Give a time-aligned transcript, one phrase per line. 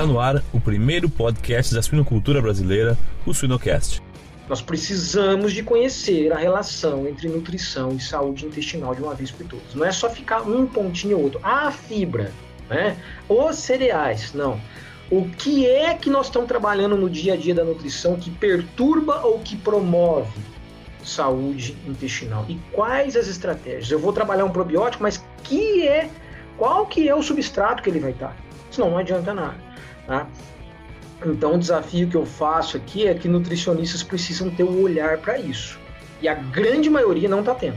[0.00, 2.96] Está no ar o primeiro podcast da suinocultura brasileira,
[3.26, 4.00] o Suinocast.
[4.48, 9.46] Nós precisamos de conhecer a relação entre nutrição e saúde intestinal de uma vez por
[9.46, 9.74] todas.
[9.74, 11.38] Não é só ficar um pontinho ou outro.
[11.42, 12.32] Ah, a fibra,
[12.70, 12.96] né?
[13.28, 14.58] Os cereais, não.
[15.10, 19.20] O que é que nós estamos trabalhando no dia a dia da nutrição que perturba
[19.26, 20.40] ou que promove
[21.04, 22.46] saúde intestinal?
[22.48, 23.90] E quais as estratégias?
[23.90, 26.08] Eu vou trabalhar um probiótico, mas que é
[26.56, 28.34] qual que é o substrato que ele vai estar?
[28.70, 29.69] Senão não adianta nada.
[30.10, 30.26] Tá?
[31.24, 35.18] Então, o desafio que eu faço aqui é que nutricionistas precisam ter o um olhar
[35.18, 35.78] para isso.
[36.20, 37.76] E a grande maioria não está tendo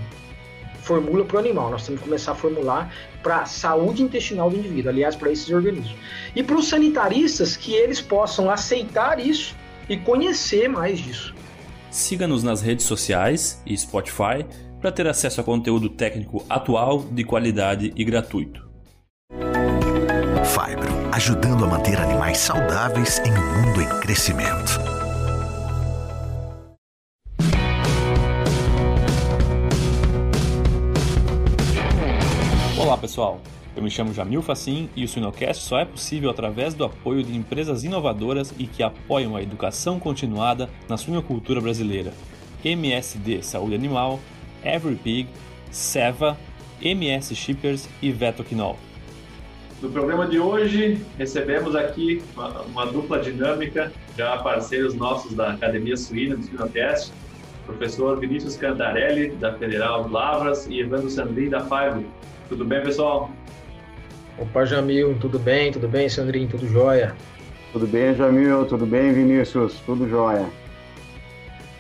[0.82, 1.70] formula para o animal.
[1.70, 5.48] Nós temos que começar a formular para a saúde intestinal do indivíduo, aliás, para esses
[5.52, 5.96] organismos.
[6.36, 9.56] E para os sanitaristas, que eles possam aceitar isso
[9.88, 11.36] e conhecer mais disso.
[11.92, 14.44] Siga-nos nas redes sociais e Spotify
[14.82, 18.68] para ter acesso a conteúdo técnico atual, de qualidade e gratuito.
[20.44, 24.80] Fibro, ajudando a manter animais saudáveis em um mundo em crescimento.
[32.76, 33.40] Olá pessoal,
[33.76, 37.38] eu me chamo Jamil Facim e o Suinocast só é possível através do apoio de
[37.38, 42.12] empresas inovadoras e que apoiam a educação continuada na suinocultura brasileira.
[42.66, 44.20] MSD Saúde Animal,
[44.64, 45.30] EveryPig,
[45.70, 46.36] Seva,
[46.82, 48.80] MS Shippers e Vetoquinol.
[49.84, 55.98] No programa de hoje, recebemos aqui uma, uma, dupla dinâmica, já parceiros nossos da Academia
[55.98, 57.12] Suína do Suinocast,
[57.66, 62.06] professor Vinícius Cantarelli, da Federal de Lavras, e Evandro Sandrin, da Five.
[62.48, 63.30] Tudo bem, pessoal?
[64.38, 65.70] Opa, Jamil, tudo bem?
[65.74, 66.48] Tudo bem, Sandrinho?
[66.48, 67.14] Tudo jóia?
[67.74, 68.66] Tudo bem, Jamil?
[68.66, 69.82] Tudo bem, Vinícius?
[69.86, 70.46] Tudo jóia.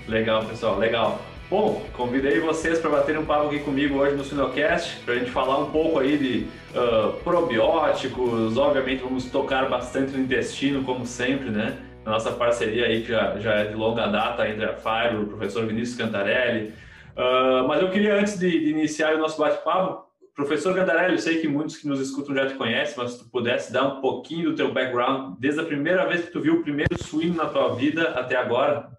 [0.09, 1.21] Legal, pessoal, legal.
[1.49, 5.29] Bom, convidei vocês para bater um papo aqui comigo hoje no Sinocast, para a gente
[5.29, 8.57] falar um pouco aí de uh, probióticos.
[8.57, 11.77] Obviamente, vamos tocar bastante no intestino, como sempre, né?
[12.05, 15.65] Nossa parceria aí que já, já é de longa data entre a Fire, o professor
[15.65, 16.73] Vinícius Cantarelli.
[17.15, 20.03] Uh, mas eu queria, antes de, de iniciar o nosso bate-papo,
[20.35, 23.29] Professor Gandarelli, eu sei que muitos que nos escutam já te conhecem, mas se tu
[23.29, 26.63] pudesse dar um pouquinho do teu background, desde a primeira vez que tu viu o
[26.63, 28.92] primeiro suíno na tua vida até agora.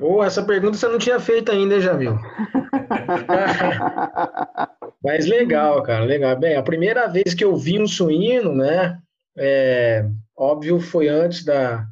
[0.00, 2.16] Pô, essa pergunta você não tinha feito ainda, já viu?
[5.04, 6.34] mas legal, cara, legal.
[6.38, 8.98] Bem, a primeira vez que eu vi um suíno, né,
[9.36, 11.84] é, óbvio, foi antes da,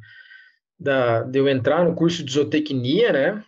[0.79, 3.43] da, de eu entrar no curso de zootecnia, né,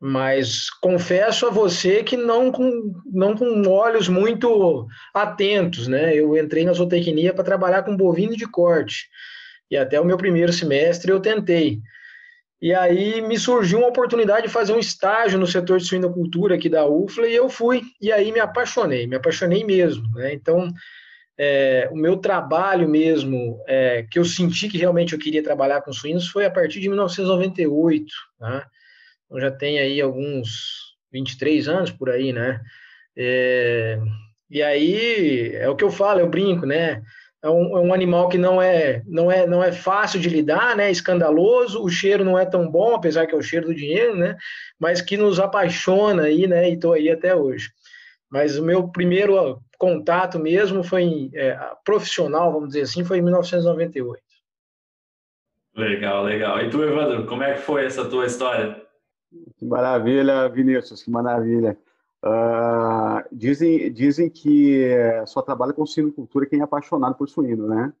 [0.00, 6.16] mas confesso a você que não com, não com olhos muito atentos, né?
[6.16, 9.08] Eu entrei na zootecnia para trabalhar com bovino de corte,
[9.70, 11.80] e até o meu primeiro semestre eu tentei.
[12.60, 16.68] E aí me surgiu uma oportunidade de fazer um estágio no setor de suinocultura aqui
[16.68, 20.34] da UFLA, e eu fui, e aí me apaixonei, me apaixonei mesmo, né?
[20.34, 20.68] Então,
[21.38, 25.90] é, o meu trabalho mesmo, é, que eu senti que realmente eu queria trabalhar com
[25.90, 28.62] suínos, foi a partir de 1998, né?
[29.24, 32.60] Então já tem aí alguns 23 anos por aí, né?
[33.16, 33.98] É,
[34.50, 37.02] e aí é o que eu falo, eu brinco, né?
[37.42, 40.76] É um, é um, animal que não é, não, é, não é fácil de lidar,
[40.76, 40.90] né?
[40.90, 44.36] Escandaloso, o cheiro não é tão bom, apesar que é o cheiro do dinheiro, né?
[44.78, 46.68] Mas que nos apaixona aí, né?
[46.68, 47.70] E estou aí até hoje.
[48.30, 54.22] Mas o meu primeiro contato mesmo foi é, profissional, vamos dizer assim, foi em 1998.
[55.74, 56.60] Legal, legal.
[56.60, 58.80] E tu, Evandro, como é que foi essa tua história?
[59.58, 61.78] Que maravilha, Vinícius, que maravilha.
[62.22, 64.86] Uh, dizem, dizem que
[65.26, 67.92] só trabalha com suinocultura quem é apaixonado por suíno, né?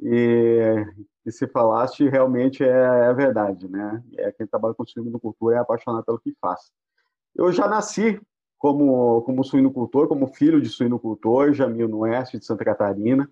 [0.00, 0.86] E,
[1.26, 2.68] e se falaste, realmente é,
[3.10, 4.02] é, verdade, né?
[4.16, 6.70] É, quem trabalha com suinocultura é apaixonado pelo que faz.
[7.34, 8.20] Eu já nasci
[8.56, 13.28] como, como suinocultor, como filho de suinocultor, Jamil no oeste de Santa Catarina,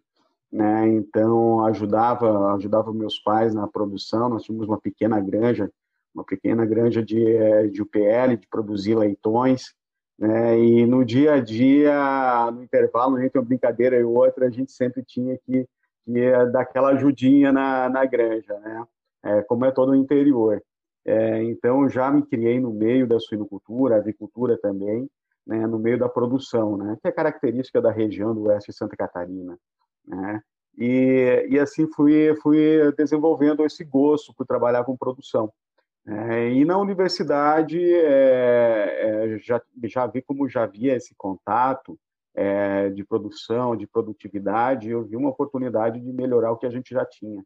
[0.53, 0.89] né?
[0.89, 5.71] Então, ajudava, ajudava meus pais na produção, nós tínhamos uma pequena granja
[6.17, 9.75] uma pequena granja de, eh, de UPL, de produzir leitões,
[10.19, 10.59] né?
[10.59, 15.05] E no dia a dia, no intervalo entre uma brincadeira e outra, a gente sempre
[15.05, 15.67] tinha que,
[16.05, 18.85] que dar aquela ajudinha na, na granja, né?
[19.23, 20.63] É, como é todo o interior.
[21.05, 25.09] É, então, já me criei no meio da suinocultura, avicultura também,
[25.47, 25.67] né?
[25.67, 26.97] No meio da produção, né?
[27.03, 29.59] Que é característica da região do oeste de Santa Catarina,
[30.07, 30.41] né?
[30.79, 35.51] E, e assim fui, fui desenvolvendo esse gosto por trabalhar com produção.
[36.09, 41.99] É, e na universidade é, é, já, já vi como já havia esse contato
[42.35, 46.91] é, de produção, de produtividade, eu vi uma oportunidade de melhorar o que a gente
[46.91, 47.43] já tinha.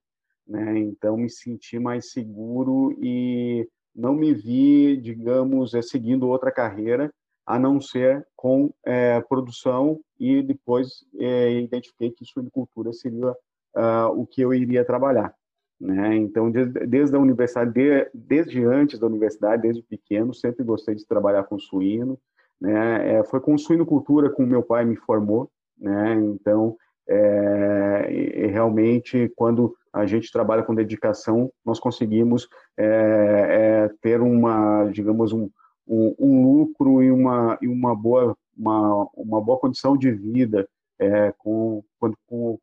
[0.46, 0.78] Né?
[0.80, 7.10] Então, me senti mais seguro e não me vi, digamos, é, seguindo outra carreira,
[7.46, 13.34] a não ser com é, produção e depois identifiquei que suinocultura seria
[13.74, 15.34] uh, o que eu iria trabalhar.
[15.80, 16.16] Né?
[16.16, 21.06] Então, desde, desde a universidade, de, desde antes da universidade, desde pequeno, sempre gostei de
[21.06, 22.18] trabalhar com suíno.
[22.60, 23.14] Né?
[23.14, 25.50] É, foi com suinocultura que meu pai me formou.
[25.78, 26.14] Né?
[26.14, 26.76] Então,
[27.08, 35.32] é, realmente, quando a gente trabalha com dedicação, nós conseguimos é, é, ter uma, digamos,
[35.32, 35.48] um,
[35.88, 40.68] um, um, lucro e uma, e uma, boa, uma, uma boa condição de vida
[41.00, 42.58] é, com, com, com,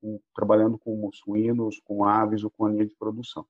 [0.00, 3.44] com, trabalhando com suínos, com aves ou com a linha de produção.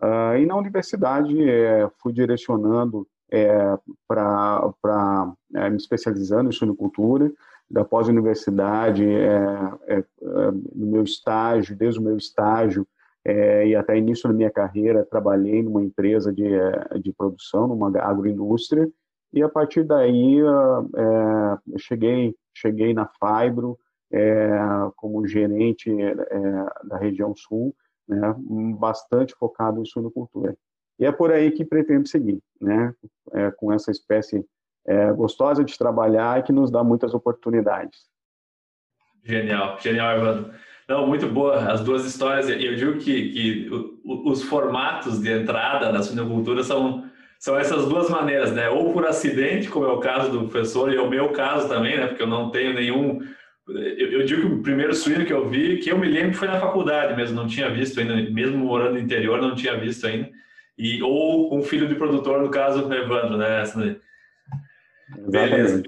[0.00, 7.32] Uh, e na universidade é, fui direcionando é, para é, me especializando em suinocultura,
[7.70, 9.38] da pós-universidade, é,
[9.86, 10.04] é, é,
[10.74, 12.86] no meu estágio, desde o meu estágio
[13.22, 16.48] e até início da minha carreira, trabalhei numa empresa de,
[17.02, 18.90] de produção, numa agroindústria,
[19.30, 23.78] e a partir daí é, cheguei, cheguei na Fibro
[24.96, 25.88] como gerente
[26.84, 27.74] da região sul,
[28.08, 28.34] né,
[28.76, 30.56] bastante focado em suinocultura.
[30.98, 32.92] E é por aí que pretendo seguir, né,
[33.56, 34.44] com essa espécie
[34.86, 38.08] é, gostosa de trabalhar e que nos dá muitas oportunidades.
[39.22, 40.52] Genial, genial, Evandro.
[40.88, 42.48] Não, muito boa as duas histórias.
[42.48, 43.70] Eu digo que, que
[44.04, 47.08] os formatos de entrada na suinocultura são,
[47.40, 48.68] são essas duas maneiras, né?
[48.68, 51.96] Ou por acidente, como é o caso do professor, e é o meu caso também,
[51.96, 52.06] né?
[52.06, 53.18] Porque eu não tenho nenhum.
[53.66, 56.48] Eu, eu digo que o primeiro suíno que eu vi, que eu me lembro, foi
[56.48, 60.28] na faculdade mesmo, não tinha visto ainda, mesmo morando no interior, não tinha visto ainda.
[60.76, 63.64] E, ou um filho de produtor, no caso, Evandro, né?
[65.30, 65.82] Beleza.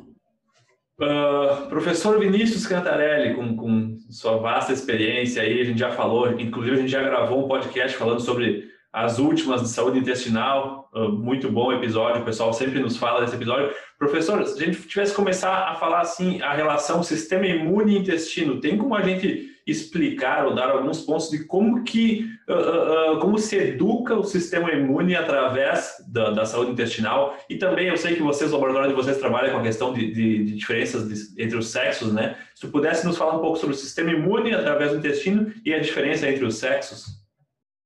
[0.98, 6.76] Uh, professor Vinícius Cantarelli, com, com sua vasta experiência aí, a gente já falou, inclusive
[6.76, 11.50] a gente já gravou um podcast falando sobre as últimas de saúde intestinal, uh, muito
[11.50, 13.70] bom episódio, o pessoal sempre nos fala desse episódio.
[13.98, 18.76] Professor, se a gente tivesse começar a falar assim, a relação sistema imune intestino, tem
[18.76, 23.56] como a gente explicar ou dar alguns pontos de como que uh, uh, como se
[23.56, 28.50] educa o sistema imune através da, da, saúde intestinal e também eu sei que vocês,
[28.50, 31.68] o laboratório de vocês trabalha com a questão de, de, de diferenças de, entre os
[31.68, 32.36] sexos, né?
[32.54, 35.72] Se tu pudesse nos falar um pouco sobre o sistema imune através do intestino e
[35.72, 37.21] a diferença entre os sexos.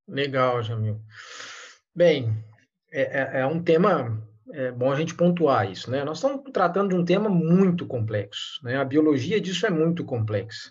[0.09, 1.01] Legal, Jamil.
[1.95, 2.45] Bem,
[2.93, 4.23] é, é, é um tema
[4.53, 6.05] é bom a gente pontuar isso, né?
[6.05, 8.77] Nós estamos tratando de um tema muito complexo, né?
[8.77, 10.71] A biologia disso é muito complexa.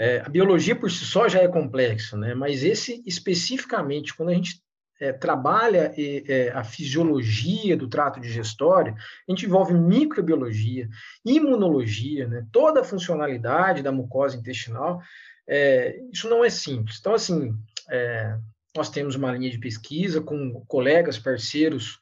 [0.00, 2.34] É, a biologia por si só já é complexa, né?
[2.34, 4.62] mas esse especificamente, quando a gente
[4.98, 10.88] é, trabalha é, a fisiologia do trato digestório, a gente envolve microbiologia,
[11.22, 12.46] imunologia, né?
[12.50, 15.02] toda a funcionalidade da mucosa intestinal.
[15.46, 16.96] É, isso não é simples.
[16.98, 17.54] Então, assim,
[17.90, 18.36] é,
[18.76, 21.98] nós temos uma linha de pesquisa com colegas, parceiros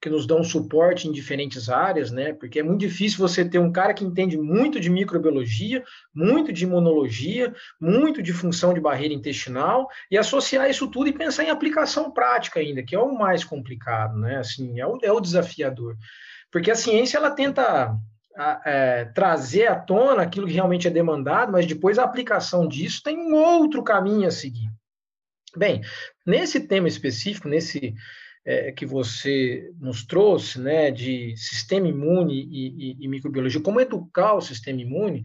[0.00, 2.32] que nos dão suporte em diferentes áreas, né?
[2.34, 5.82] Porque é muito difícil você ter um cara que entende muito de microbiologia,
[6.14, 11.44] muito de imunologia, muito de função de barreira intestinal e associar isso tudo e pensar
[11.44, 14.36] em aplicação prática ainda, que é o mais complicado, né?
[14.36, 15.96] Assim, é o, é o desafiador.
[16.52, 17.96] Porque a ciência ela tenta
[18.36, 23.02] a, é, trazer à tona aquilo que realmente é demandado, mas depois a aplicação disso
[23.02, 24.70] tem um outro caminho a seguir.
[25.56, 25.80] Bem,
[26.26, 27.94] nesse tema específico, nesse
[28.44, 34.34] é, que você nos trouxe, né, de sistema imune e, e, e, microbiologia, como educar
[34.34, 35.24] o sistema imune,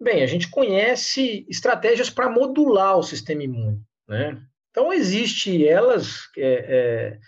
[0.00, 4.42] bem, a gente conhece estratégias para modular o sistema imune, né?
[4.70, 7.18] Então, existe elas é,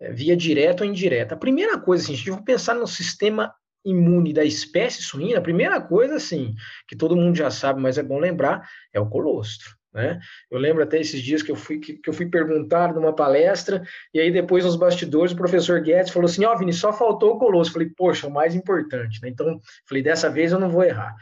[0.00, 1.34] é, é, via direta ou indireta.
[1.34, 5.42] A primeira coisa, assim, a gente vai pensar no sistema imune da espécie suína, a
[5.42, 6.54] primeira coisa, assim,
[6.88, 9.75] que todo mundo já sabe, mas é bom lembrar, é o colostro.
[9.96, 10.20] Né?
[10.50, 13.82] Eu lembro até esses dias que eu fui, que, que eu fui perguntar numa palestra,
[14.12, 17.34] e aí depois nos bastidores o professor Guedes falou assim: Ó, oh, Vini, só faltou
[17.34, 17.72] o colosso.
[17.72, 19.30] Falei, poxa, o mais importante, né?
[19.30, 21.16] Então, falei, dessa vez eu não vou errar.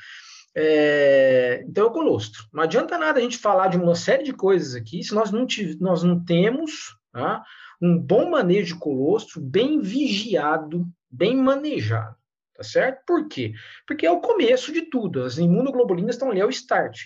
[0.57, 2.43] É, então, é o colostro.
[2.53, 5.47] Não adianta nada a gente falar de uma série de coisas aqui se nós não,
[5.79, 7.45] nós não temos tá,
[7.81, 12.17] um bom manejo de colostro, bem vigiado, bem manejado.
[12.57, 13.05] Tá certo?
[13.07, 13.53] Por quê?
[13.87, 15.23] Porque é o começo de tudo.
[15.23, 17.03] As imunoglobulinas estão ali, é o start.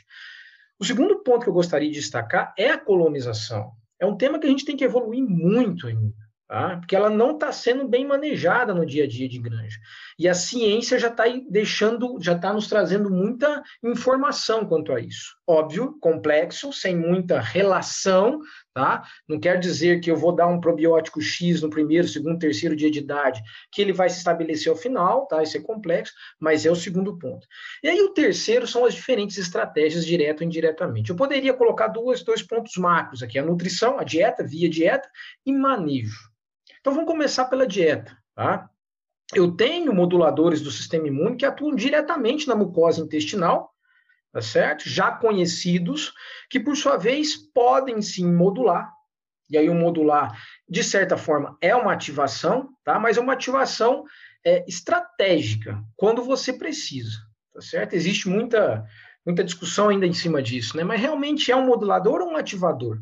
[0.80, 3.72] O segundo ponto que eu gostaria de destacar é a colonização.
[4.00, 6.14] É um tema que a gente tem que evoluir muito ainda,
[6.46, 6.76] tá?
[6.76, 9.78] porque ela não está sendo bem manejada no dia a dia de granja.
[10.18, 15.36] E a ciência já está deixando, já está nos trazendo muita informação quanto a isso.
[15.46, 18.40] Óbvio, complexo, sem muita relação
[18.78, 19.02] Tá?
[19.28, 22.88] Não quer dizer que eu vou dar um probiótico X no primeiro, segundo, terceiro dia
[22.88, 25.42] de idade, que ele vai se estabelecer ao final, tá?
[25.42, 27.44] Isso é complexo, mas é o segundo ponto.
[27.82, 31.10] E aí o terceiro são as diferentes estratégias, direto ou indiretamente.
[31.10, 35.10] Eu poderia colocar duas, dois pontos macros aqui: a nutrição, a dieta, via dieta,
[35.44, 36.30] e manejo.
[36.78, 38.70] Então vamos começar pela dieta, tá?
[39.34, 43.70] Eu tenho moduladores do sistema imune que atuam diretamente na mucosa intestinal,
[44.32, 44.88] tá certo?
[44.88, 46.12] Já conhecidos,
[46.48, 48.90] que por sua vez podem sim modular.
[49.50, 52.98] E aí o modular, de certa forma, é uma ativação, tá?
[52.98, 54.04] Mas é uma ativação
[54.44, 57.18] é, estratégica, quando você precisa,
[57.52, 57.94] tá certo?
[57.94, 58.84] Existe muita,
[59.24, 60.84] muita discussão ainda em cima disso, né?
[60.84, 62.98] Mas realmente é um modulador ou um ativador?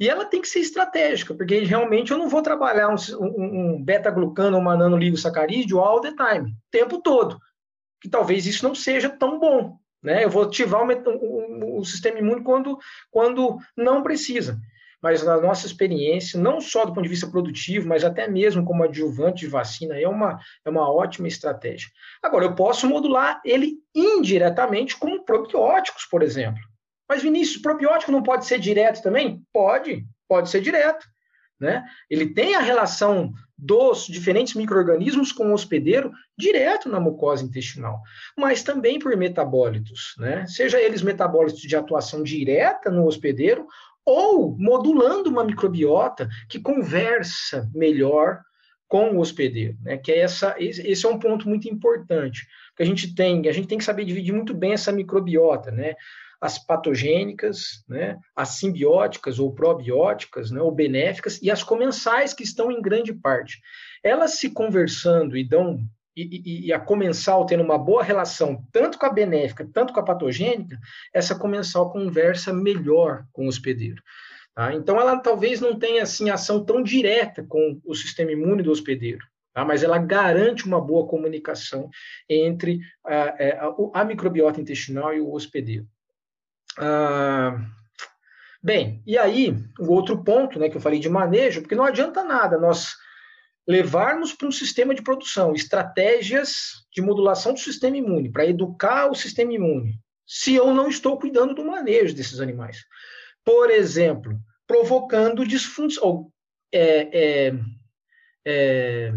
[0.00, 3.84] E ela tem que ser estratégica, porque realmente eu não vou trabalhar um, um, um
[3.84, 7.38] beta-glucano ou uma nanoligosacarídeo all the time, o tempo todo.
[8.00, 9.76] Que talvez isso não seja tão bom.
[10.02, 10.24] Né?
[10.24, 12.78] Eu vou ativar o, o, o sistema imune quando,
[13.10, 14.58] quando não precisa
[15.02, 18.84] mas na nossa experiência, não só do ponto de vista produtivo, mas até mesmo como
[18.84, 21.88] adjuvante de vacina, é uma, é uma ótima estratégia.
[22.22, 26.60] Agora, eu posso modular ele indiretamente com probióticos, por exemplo.
[27.10, 29.42] Mas, Vinícius, probiótico não pode ser direto também?
[29.52, 31.04] Pode, pode ser direto.
[31.58, 31.84] Né?
[32.08, 38.00] Ele tem a relação dos diferentes micro-organismos com o hospedeiro direto na mucosa intestinal,
[38.38, 40.46] mas também por metabólitos, né?
[40.46, 43.66] seja eles metabólitos de atuação direta no hospedeiro
[44.06, 48.40] ou modulando uma microbiota que conversa melhor
[48.86, 49.96] com o hospedeiro, né?
[49.98, 52.44] Que é essa, esse é um ponto muito importante,
[52.76, 55.94] que a gente tem, a gente tem que saber dividir muito bem essa microbiota, né?
[56.40, 58.18] As patogênicas, né?
[58.34, 60.60] As simbióticas ou probióticas, né?
[60.60, 63.60] Ou benéficas e as comensais que estão em grande parte.
[64.02, 65.78] Elas se conversando e dão
[66.16, 70.04] e, e, a comensal tendo uma boa relação tanto com a benéfica, tanto com a
[70.04, 70.78] patogênica,
[71.14, 74.02] essa comensal conversa melhor com o hospedeiro.
[74.54, 74.74] Tá?
[74.74, 79.24] Então, ela talvez não tenha assim ação tão direta com o sistema imune do hospedeiro,
[79.54, 79.64] tá?
[79.64, 81.88] mas ela garante uma boa comunicação
[82.28, 85.86] entre a, é, a, a microbiota intestinal e o hospedeiro.
[86.82, 87.60] Ah,
[88.62, 92.24] bem, e aí, o outro ponto né, que eu falei de manejo, porque não adianta
[92.24, 92.94] nada nós
[93.68, 99.14] levarmos para um sistema de produção estratégias de modulação do sistema imune, para educar o
[99.14, 102.78] sistema imune, se eu não estou cuidando do manejo desses animais.
[103.44, 106.32] Por exemplo, provocando disfunção.
[106.72, 107.54] É, é,
[108.46, 109.12] é,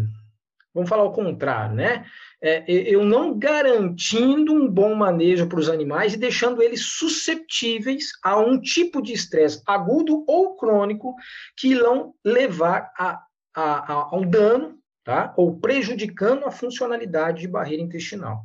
[0.74, 2.04] vamos falar o contrário, né?
[2.46, 8.38] É, eu não garantindo um bom manejo para os animais e deixando eles susceptíveis a
[8.38, 11.14] um tipo de estresse agudo ou crônico
[11.56, 13.22] que irão levar a
[13.54, 15.32] a, a, um dano, tá?
[15.36, 18.44] ou prejudicando a funcionalidade de barreira intestinal.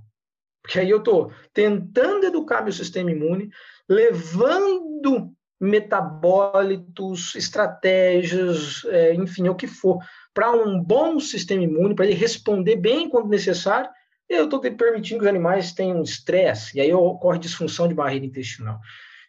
[0.61, 3.49] Porque aí eu estou tentando educar meu sistema imune,
[3.87, 9.99] levando metabólitos, estratégias, é, enfim, o que for,
[10.39, 13.89] para um bom sistema imune, para ele responder bem quando necessário,
[14.29, 18.79] eu estou permitindo que os animais tenham estresse, e aí ocorre disfunção de barreira intestinal.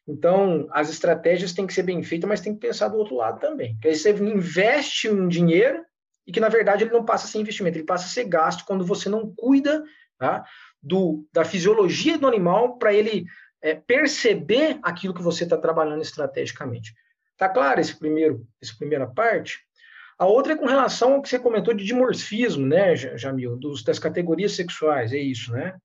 [0.06, 3.40] Então, as estratégias têm que ser bem feitas, mas tem que pensar do outro lado
[3.40, 3.72] também.
[3.74, 5.84] Porque aí você investe um dinheiro
[6.24, 8.64] e que, na verdade, ele não passa a ser investimento, ele passa a ser gasto
[8.64, 9.82] quando você não cuida
[10.16, 10.44] tá,
[10.80, 13.24] do, da fisiologia do animal para ele
[13.60, 16.94] é, perceber aquilo que você está trabalhando estrategicamente.
[17.36, 19.58] Tá claro esse primeiro, essa primeira parte?
[20.20, 23.98] A outra é com relação ao que você comentou de dimorfismo, né, Jamil, dos, das
[23.98, 25.78] categorias sexuais, é isso, né?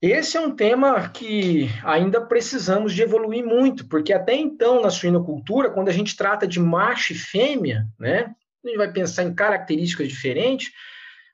[0.00, 5.70] Esse é um tema que ainda precisamos de evoluir muito, porque até então, na suinocultura,
[5.70, 8.34] quando a gente trata de macho e fêmea, né,
[8.64, 10.72] a gente vai pensar em características diferentes,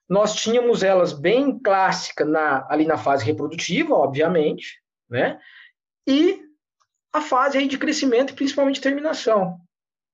[0.09, 5.38] nós tínhamos elas bem clássicas na, ali na fase reprodutiva, obviamente, né,
[6.09, 6.41] e
[7.12, 9.65] a fase aí de crescimento e principalmente terminação.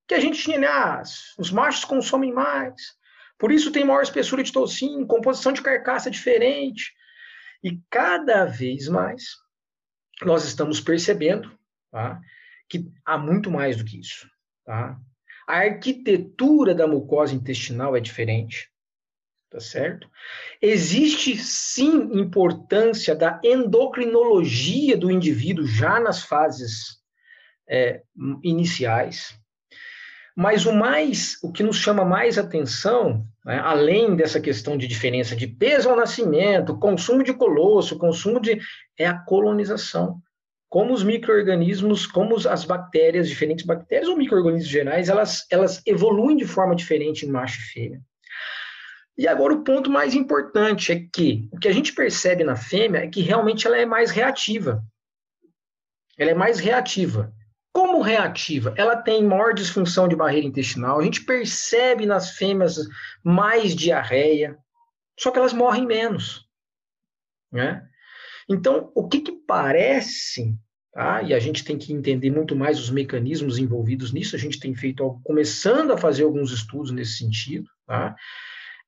[0.06, 1.02] Que a gente tinha, né, ah,
[1.38, 2.74] os machos consomem mais,
[3.38, 6.92] por isso tem maior espessura de toucinho, composição de carcaça diferente,
[7.62, 9.24] e cada vez mais
[10.22, 11.56] nós estamos percebendo
[11.90, 12.20] tá,
[12.68, 14.28] que há muito mais do que isso.
[14.64, 14.98] Tá?
[15.48, 18.70] A arquitetura da mucosa intestinal é diferente,
[19.50, 20.08] tá certo?
[20.60, 27.00] Existe sim importância da endocrinologia do indivíduo já nas fases
[27.68, 28.02] é,
[28.42, 29.38] iniciais,
[30.36, 35.36] mas o mais, o que nos chama mais atenção, né, além dessa questão de diferença
[35.36, 38.60] de peso ao nascimento, consumo de colosso, consumo de,
[38.98, 40.20] é a colonização.
[40.68, 46.46] Como os micro-organismos, como as bactérias, diferentes bactérias ou micro-organismos gerais, elas, elas evoluem de
[46.46, 48.00] forma diferente em macho e fêmea.
[49.18, 53.00] E agora o ponto mais importante é que o que a gente percebe na fêmea
[53.00, 54.82] é que realmente ela é mais reativa.
[56.16, 57.32] Ela é mais reativa.
[57.72, 58.74] Como reativa?
[58.76, 62.76] Ela tem maior disfunção de barreira intestinal, a gente percebe nas fêmeas
[63.24, 64.58] mais diarreia,
[65.18, 66.46] só que elas morrem menos.
[67.50, 67.82] Né?
[68.48, 70.54] Então, o que, que parece,
[70.92, 71.22] tá?
[71.22, 74.74] e a gente tem que entender muito mais os mecanismos envolvidos nisso, a gente tem
[74.74, 78.14] feito, começando a fazer alguns estudos nesse sentido, tá?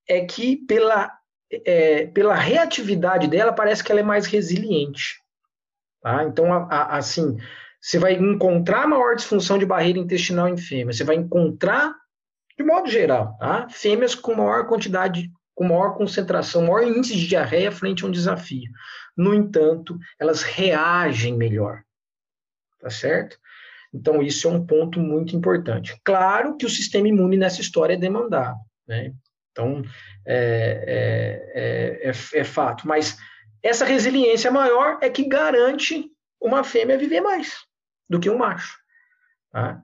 [0.08, 1.10] é que pela,
[1.50, 5.22] é, pela reatividade dela, parece que ela é mais resiliente.
[6.02, 6.24] Tá?
[6.24, 7.38] Então, a, a, assim,
[7.84, 11.94] você vai encontrar maior disfunção de barreira intestinal em fêmeas, você vai encontrar,
[12.56, 13.68] de modo geral, tá?
[13.68, 18.72] fêmeas com maior quantidade, com maior concentração, maior índice de diarreia frente a um desafio.
[19.14, 21.82] No entanto, elas reagem melhor,
[22.80, 23.36] tá certo?
[23.92, 25.94] Então, isso é um ponto muito importante.
[26.02, 28.56] Claro que o sistema imune nessa história é demandado,
[28.88, 29.12] né?
[29.52, 29.82] Então,
[30.26, 32.88] é, é, é, é, é fato.
[32.88, 33.18] Mas
[33.62, 36.10] essa resiliência maior é que garante
[36.40, 37.54] uma fêmea viver mais
[38.08, 38.78] do que um macho.
[39.50, 39.80] Tá?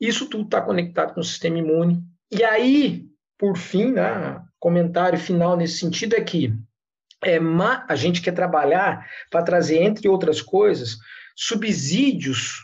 [0.00, 2.02] Isso tudo está conectado com o sistema imune.
[2.30, 3.06] E aí,
[3.38, 6.54] por fim, né, comentário final nesse sentido é que
[7.24, 7.38] é,
[7.88, 10.96] a gente quer trabalhar para trazer, entre outras coisas,
[11.36, 12.58] subsídios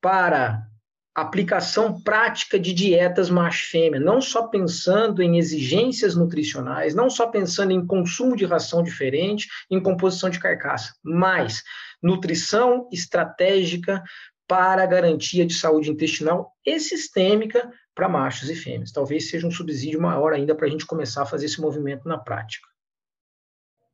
[0.00, 0.66] para
[1.14, 7.84] aplicação prática de dietas macho-fêmea, não só pensando em exigências nutricionais, não só pensando em
[7.84, 11.62] consumo de ração diferente, em composição de carcaça, mas
[12.02, 14.02] nutrição estratégica
[14.46, 18.92] para garantia de saúde intestinal e sistêmica para machos e fêmeas.
[18.92, 22.18] Talvez seja um subsídio maior ainda para a gente começar a fazer esse movimento na
[22.18, 22.66] prática.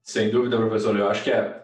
[0.03, 0.97] Sem dúvida, professor.
[0.97, 1.63] Eu acho que é,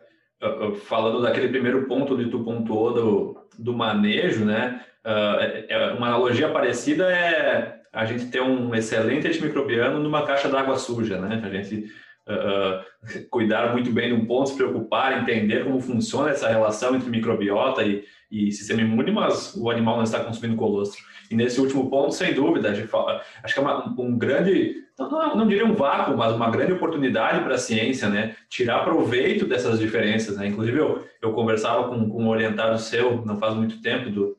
[0.85, 4.85] falando daquele primeiro ponto que tu pontuou do, do manejo, né?
[5.05, 10.77] Uh, é, uma analogia parecida é a gente ter um excelente antimicrobiano numa caixa d'água
[10.77, 11.43] suja, né?
[11.45, 11.91] A gente
[12.27, 17.11] uh, cuidar muito bem de um ponto, se preocupar, entender como funciona essa relação entre
[17.11, 21.03] microbiota e, e sistema imune, mas o animal não está consumindo colostro.
[21.31, 25.67] E nesse último ponto, sem dúvida, acho que é uma, um grande, não, não, diria
[25.67, 28.37] um vácuo, mas uma grande oportunidade para a ciência, né?
[28.49, 30.47] Tirar proveito dessas diferenças, né?
[30.47, 34.37] Inclusive, eu, eu conversava com, com um orientado seu, não faz muito tempo, do,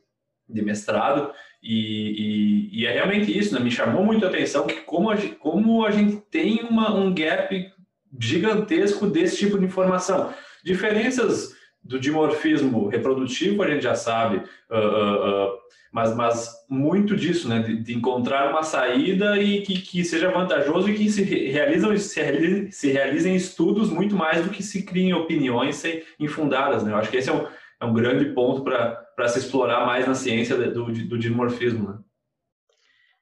[0.50, 1.32] de mestrado,
[1.62, 3.62] e, e, e, é realmente isso, né?
[3.62, 7.72] Me chamou muito a atenção que como a, como a gente tem uma, um gap
[8.20, 10.34] gigantesco desse tipo de informação.
[10.64, 14.38] Diferenças do dimorfismo reprodutivo a gente já sabe,
[14.70, 15.52] uh, uh,
[15.92, 20.90] mas, mas muito disso, né, de, de, encontrar uma saída e que, que seja vantajoso
[20.90, 25.14] e que se realizam se, realizem, se realizem estudos muito mais do que se criem
[25.14, 25.84] opiniões
[26.20, 26.92] infundadas, né?
[26.92, 27.46] Eu acho que esse é um,
[27.82, 31.98] é um grande ponto para se explorar mais na ciência do, do dimorfismo, né?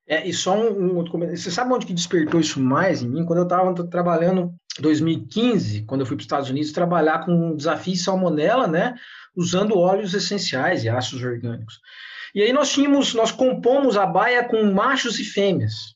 [0.08, 3.24] É, e só um, um, Você sabe onde que despertou isso mais em mim?
[3.24, 7.32] Quando eu estava trabalhando em 2015, quando eu fui para os Estados Unidos, trabalhar com
[7.32, 8.96] um desafio salmonela, né?
[9.36, 11.80] Usando óleos essenciais e ácidos orgânicos.
[12.36, 15.96] E aí nós tínhamos, nós compomos a baia com machos e fêmeas.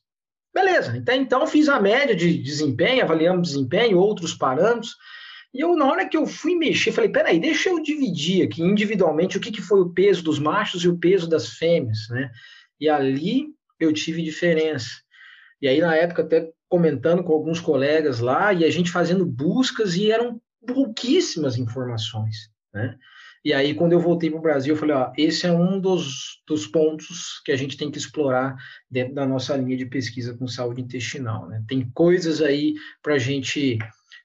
[0.54, 4.96] Beleza, então, então fiz a média de desempenho, avaliamos desempenho, outros parâmetros.
[5.56, 9.38] E eu, na hora que eu fui mexer, falei, peraí, deixa eu dividir aqui individualmente
[9.38, 12.30] o que, que foi o peso dos machos e o peso das fêmeas, né?
[12.78, 13.46] E ali
[13.80, 14.90] eu tive diferença.
[15.62, 19.96] E aí, na época, até comentando com alguns colegas lá, e a gente fazendo buscas,
[19.96, 22.94] e eram pouquíssimas informações, né?
[23.42, 26.42] E aí, quando eu voltei para o Brasil, eu falei, ó, esse é um dos,
[26.46, 28.56] dos pontos que a gente tem que explorar
[28.90, 31.64] dentro da nossa linha de pesquisa com saúde intestinal, né?
[31.66, 33.78] Tem coisas aí para a gente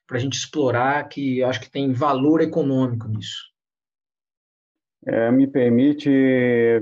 [0.06, 3.52] para a gente explorar que eu acho que tem valor econômico nisso.
[5.04, 6.08] É, me permite,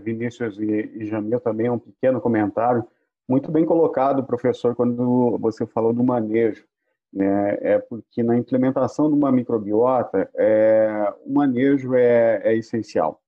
[0.04, 2.84] Vinícius e, Jamil, também um pequeno comentário.
[3.28, 6.64] Muito bem colocado, professor, quando você falou do manejo.
[7.12, 7.56] Né?
[7.60, 13.22] É porque na implementação de uma microbiota, é, o manejo é, é essencial.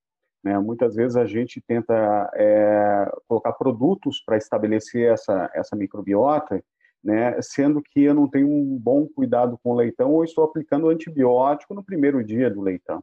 [0.44, 0.58] Né?
[0.58, 6.62] Muitas vezes a gente tenta é, colocar produtos para estabelecer essa, essa microbiota
[7.02, 10.88] né, sendo que eu não tenho um bom cuidado com o leitão ou estou aplicando
[10.88, 13.02] antibiótico no primeiro dia do leitão.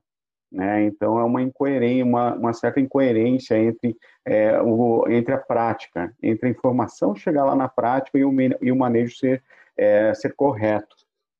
[0.52, 0.86] Né?
[0.86, 6.48] Então é uma incoerência, uma, uma certa incoerência entre, é, o, entre a prática, entre
[6.48, 8.32] a informação chegar lá na prática e o,
[8.62, 9.44] e o manejo ser,
[9.78, 10.96] é, ser correto.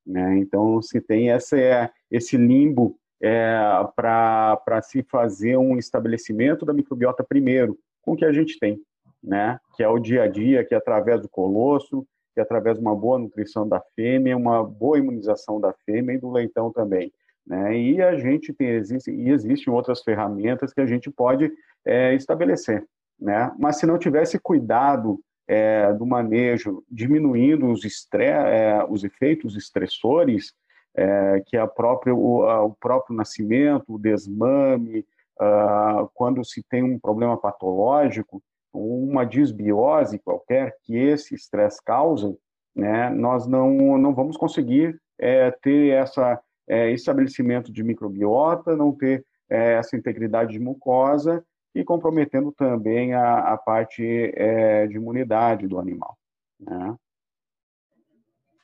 [0.06, 0.38] Né?
[0.38, 3.58] Então se tem essa, esse limbo é,
[3.96, 8.80] para se fazer um estabelecimento da microbiota primeiro, com o que a gente tem,
[9.22, 9.58] né?
[9.76, 12.94] que é o dia a dia, que é através do colosso, que através de uma
[12.94, 17.12] boa nutrição da fêmea, uma boa imunização da fêmea e do leitão também.
[17.46, 17.76] Né?
[17.76, 21.50] E a gente tem, existe, e existem outras ferramentas que a gente pode
[21.84, 22.86] é, estabelecer.
[23.18, 23.52] Né?
[23.58, 27.80] Mas se não tivesse cuidado é, do manejo, diminuindo os,
[28.14, 30.54] é, os efeitos estressores,
[30.94, 35.04] é, que é a própria, o, a, o, próprio nascimento, o desmame,
[35.40, 42.36] uh, quando se tem um problema patológico, uma disbiose qualquer que esse estresse causa,
[42.74, 49.24] né, nós não, não vamos conseguir é, ter essa é, estabelecimento de microbiota, não ter
[49.48, 54.04] é, essa integridade de mucosa e comprometendo também a, a parte
[54.34, 56.16] é, de imunidade do animal.
[56.58, 56.96] Né?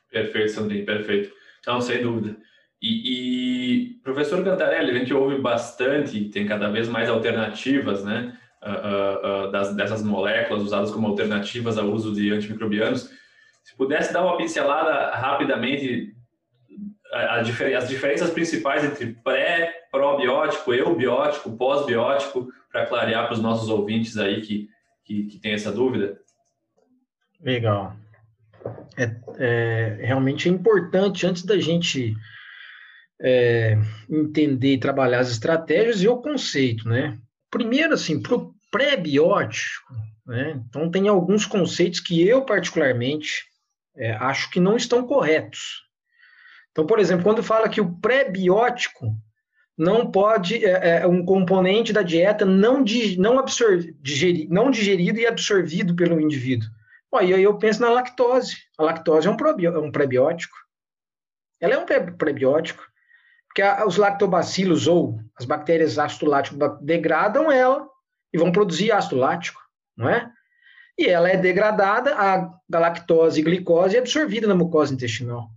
[0.09, 1.33] Perfeito, Sandrinho, perfeito.
[1.59, 2.37] Então, sem dúvida.
[2.81, 8.37] E, e Professor Cantarelli, a gente ouve bastante, tem cada vez mais alternativas, né?
[8.67, 13.09] Uh, uh, das, dessas moléculas usadas como alternativas ao uso de antimicrobianos.
[13.63, 16.13] Se pudesse dar uma pincelada rapidamente
[17.13, 23.69] a, a, as diferenças principais entre pré, probiótico, eubiótico, pós-biótico, para clarear para os nossos
[23.69, 24.69] ouvintes aí que,
[25.05, 26.19] que, que tem essa dúvida?
[27.41, 27.95] Legal.
[28.97, 32.15] É, é, realmente é importante, antes da gente
[33.21, 33.77] é,
[34.09, 37.17] entender e trabalhar as estratégias e o conceito, né?
[37.49, 39.93] Primeiro, assim, para o pré-biótico,
[40.25, 40.61] né?
[40.67, 43.45] Então, tem alguns conceitos que eu, particularmente,
[43.95, 45.83] é, acho que não estão corretos.
[46.71, 49.15] Então, por exemplo, quando fala que o pré-biótico
[49.77, 55.19] não pode, é, é, um componente da dieta não, di, não, absor, digeri, não digerido
[55.19, 56.69] e absorvido pelo indivíduo.
[57.11, 58.57] Bom, aí eu penso na lactose.
[58.77, 59.91] A lactose é um, é um.
[61.59, 61.85] Ela é um
[62.17, 62.83] prebiótico,
[63.47, 67.87] porque a, os lactobacilos ou as bactérias ácido lático degradam ela
[68.33, 69.61] e vão produzir ácido lático,
[69.95, 70.29] não é?
[70.97, 75.49] E ela é degradada, a galactose e glicose é absorvida na mucosa intestinal.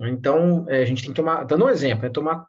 [0.00, 2.46] Então, é, a gente tem que tomar, dando um exemplo, é tomar,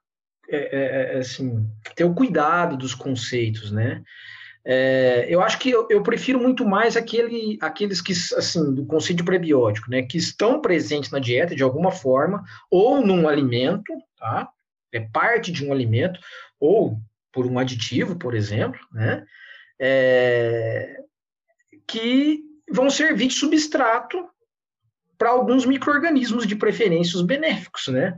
[0.50, 4.04] é, é, assim, ter o cuidado dos conceitos, né?
[4.66, 9.24] É, eu acho que eu, eu, prefiro muito mais aquele, aqueles que, assim, do conceito
[9.24, 10.02] prebiótico, né?
[10.02, 14.50] Que estão presentes na dieta de alguma forma, ou num alimento, tá?
[14.92, 16.20] É parte de um alimento,
[16.60, 17.00] ou
[17.38, 19.24] por um aditivo, por exemplo, né?
[19.80, 20.98] É,
[21.88, 24.28] que vão servir de substrato
[25.20, 28.18] para alguns micro-organismos de preferência os benéficos, né?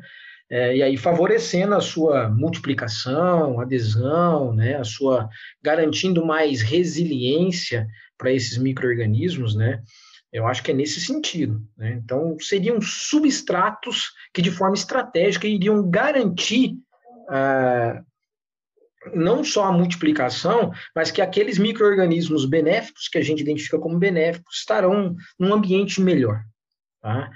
[0.50, 4.78] É, e aí favorecendo a sua multiplicação, adesão, né?
[4.78, 5.28] A sua
[5.62, 7.86] garantindo mais resiliência
[8.18, 9.82] para esses micro-organismos, né?
[10.32, 11.62] Eu acho que é nesse sentido.
[11.76, 12.00] Né?
[12.02, 16.78] Então, seriam substratos que, de forma estratégica, iriam garantir
[17.28, 18.02] ah,
[19.14, 24.58] não só a multiplicação, mas que aqueles micro-organismos benéficos, que a gente identifica como benéficos,
[24.58, 26.42] estarão num ambiente melhor.
[27.02, 27.30] Tá?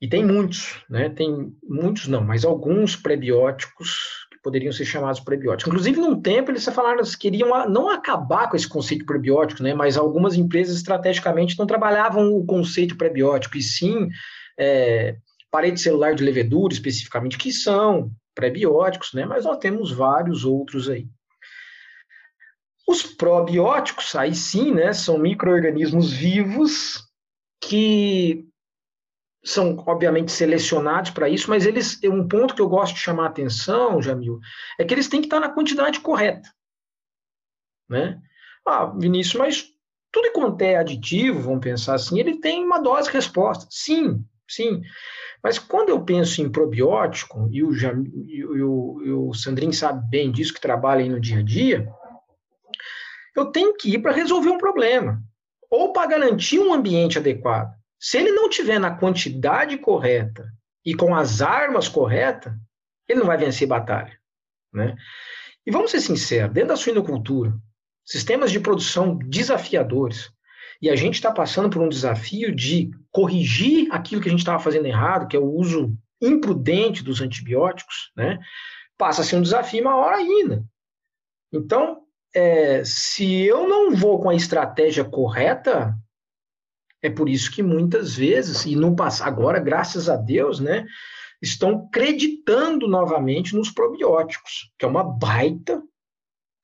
[0.00, 1.08] E tem muitos, né?
[1.08, 5.72] Tem muitos não, mas alguns prebióticos que poderiam ser chamados prebióticos.
[5.72, 9.72] Inclusive, num tempo, eles falaram que queriam não acabar com esse conceito prebiótico, né?
[9.72, 14.08] Mas algumas empresas estrategicamente não trabalhavam o conceito prebiótico, e sim
[14.58, 15.16] é,
[15.50, 19.24] parede celular de levedura, especificamente, que são prebióticos, né?
[19.24, 21.08] Mas nós temos vários outros aí.
[22.86, 27.02] Os probióticos, aí sim, né, são micro-organismos vivos
[27.60, 28.46] que
[29.42, 33.28] são obviamente selecionados para isso, mas eles um ponto que eu gosto de chamar a
[33.28, 34.38] atenção, Jamil,
[34.78, 36.48] é que eles têm que estar na quantidade correta,
[37.88, 38.20] né?
[38.66, 39.64] Ah, Vinícius, mas
[40.10, 43.66] tudo quanto é aditivo, vamos pensar assim, ele tem uma dose resposta.
[43.70, 44.80] Sim, sim.
[45.44, 50.32] Mas quando eu penso em probiótico, e o, e o, e o Sandrinho sabe bem
[50.32, 51.86] disso, que trabalha aí no dia a dia,
[53.36, 55.22] eu tenho que ir para resolver um problema,
[55.70, 57.74] ou para garantir um ambiente adequado.
[58.00, 60.50] Se ele não tiver na quantidade correta
[60.82, 62.54] e com as armas corretas,
[63.06, 64.18] ele não vai vencer batalha.
[64.72, 64.96] Né?
[65.66, 67.54] E vamos ser sinceros, dentro da suinocultura,
[68.02, 70.30] sistemas de produção desafiadores,
[70.84, 74.62] e a gente está passando por um desafio de corrigir aquilo que a gente estava
[74.62, 78.38] fazendo errado, que é o uso imprudente dos antibióticos, né?
[78.98, 80.62] passa a ser um desafio maior ainda.
[81.50, 82.02] Então,
[82.34, 85.96] é, se eu não vou com a estratégia correta,
[87.00, 90.84] é por isso que muitas vezes, e no passado, agora, graças a Deus, né,
[91.40, 95.82] estão acreditando novamente nos probióticos, que é uma baita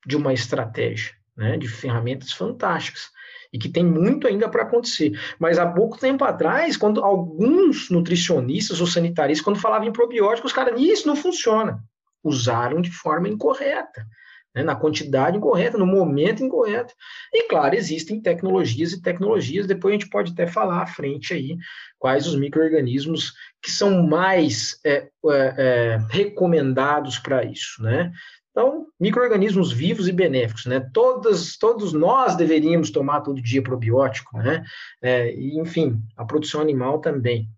[0.05, 3.09] de uma estratégia, né, de ferramentas fantásticas
[3.51, 5.11] e que tem muito ainda para acontecer.
[5.39, 10.55] Mas há pouco tempo atrás, quando alguns nutricionistas ou sanitaristas, quando falavam em probióticos, os
[10.55, 11.83] caras, isso não funciona.
[12.23, 14.05] Usaram de forma incorreta
[14.53, 16.93] né, na quantidade incorreta, no momento incorreto.
[17.33, 21.57] E, claro, existem tecnologias e tecnologias, depois a gente pode até falar à frente aí
[21.97, 28.11] quais os micro-organismos que são mais é, é, é, recomendados para isso, né?
[28.51, 30.79] Então, micro-organismos vivos e benéficos, né?
[30.93, 34.63] Todas, todos nós deveríamos tomar todo dia probiótico, né?
[35.01, 37.49] É, e, enfim, a produção animal também.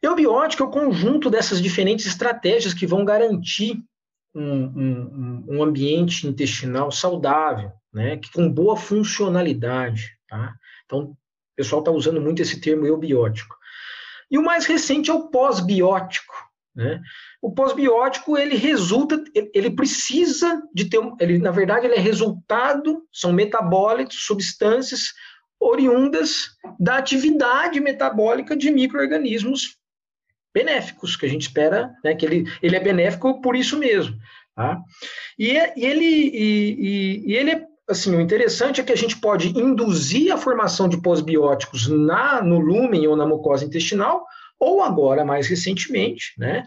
[0.00, 3.82] E o biótico é o conjunto dessas diferentes estratégias que vão garantir
[4.34, 10.18] um, um, um ambiente intestinal saudável, né, que com boa funcionalidade.
[10.28, 10.54] Tá?
[10.84, 11.16] Então, o
[11.56, 13.56] pessoal está usando muito esse termo eubiótico.
[14.30, 16.34] E o mais recente é o pós-biótico.
[16.74, 17.00] Né?
[17.40, 23.32] O pós-biótico ele resulta, ele precisa de ter, ele na verdade ele é resultado, são
[23.32, 25.12] metabólitos, substâncias
[25.60, 29.76] oriundas da atividade metabólica de micro-organismos
[30.52, 34.16] benéficos, que a gente espera né, que ele, ele é benéfico por isso mesmo.
[34.54, 34.80] Tá?
[35.38, 40.32] E, e, ele, e, e ele assim, o interessante é que a gente pode induzir
[40.32, 44.24] a formação de pós-bióticos na, no lúmen ou na mucosa intestinal,
[44.64, 46.64] ou agora, mais recentemente, né,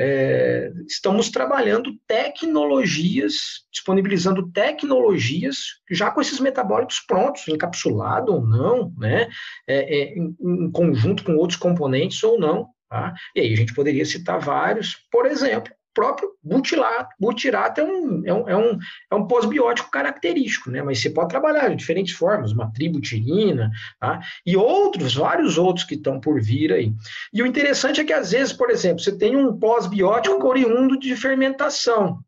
[0.00, 5.58] é, estamos trabalhando tecnologias, disponibilizando tecnologias
[5.90, 9.28] já com esses metabólicos prontos, encapsulado ou não, né,
[9.66, 12.68] é, é, em, em, conjunto com outros componentes ou não.
[12.88, 13.12] Tá?
[13.34, 17.08] E aí a gente poderia citar vários, por exemplo, próprio butilato.
[17.18, 18.78] Butirato é um, é um, é um,
[19.10, 20.80] é um pós-biótico característico, né?
[20.80, 24.20] Mas você pode trabalhar de diferentes formas, uma tributirina, tá?
[24.46, 26.92] E outros, vários outros que estão por vir aí.
[27.32, 31.16] E o interessante é que, às vezes, por exemplo, você tem um pós-biótico oriundo de
[31.16, 32.20] fermentação,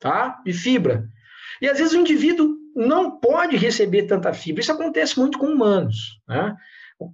[0.00, 0.40] tá?
[0.44, 1.08] De fibra.
[1.62, 4.62] E às vezes o indivíduo não pode receber tanta fibra.
[4.62, 6.56] Isso acontece muito com humanos, né?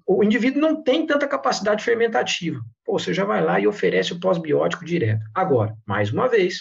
[0.06, 2.60] O indivíduo não tem tanta capacidade fermentativa.
[2.84, 5.24] Pô, você já vai lá e oferece o pós-biótico direto.
[5.34, 6.60] Agora, mais uma vez,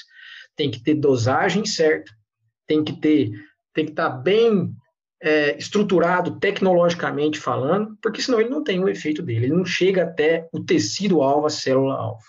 [0.55, 2.11] tem que ter dosagem certa,
[2.67, 3.31] tem que ter,
[3.73, 4.71] tem que estar tá bem
[5.21, 10.03] é, estruturado tecnologicamente falando, porque senão ele não tem o efeito dele, ele não chega
[10.03, 12.23] até o tecido-alvo, a célula-alvo.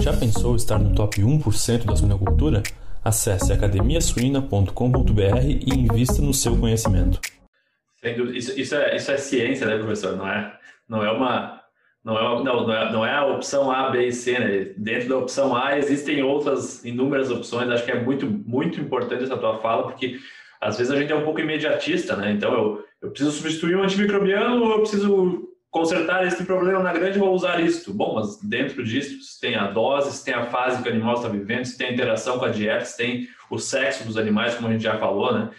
[0.00, 2.62] Já pensou estar no top 1% da suinocultura?
[3.02, 7.20] Acesse academiasuina.com.br e invista no seu conhecimento.
[8.10, 10.16] Isso, isso, é, isso é ciência, né, professor?
[10.16, 11.62] Não é, não é uma.
[12.04, 14.72] Não é, não, não, é, não é a opção A, B e C, né?
[14.76, 17.68] Dentro da opção A existem outras inúmeras opções.
[17.68, 20.18] Acho que é muito, muito importante essa tua fala, porque
[20.60, 22.30] às vezes a gente é um pouco imediatista, né?
[22.30, 27.18] Então eu, eu preciso substituir um antimicrobiano ou eu preciso consertar esse problema na grande
[27.18, 27.92] vou usar isto.
[27.92, 31.76] Bom, mas dentro disso tem a dose, tem a fase que o animal está vivendo,
[31.76, 34.96] tem a interação com a dieta, tem o sexo dos animais, como a gente já
[34.96, 35.50] falou, né?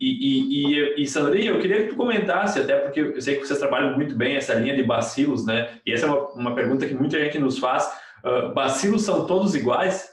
[0.00, 3.46] E, e, e, e, Sandrinha, eu queria que tu comentasse, até porque eu sei que
[3.46, 5.78] vocês trabalham muito bem essa linha de bacilos, né?
[5.84, 7.86] E essa é uma, uma pergunta que muita gente nos faz.
[8.24, 10.10] Uh, bacilos são todos iguais?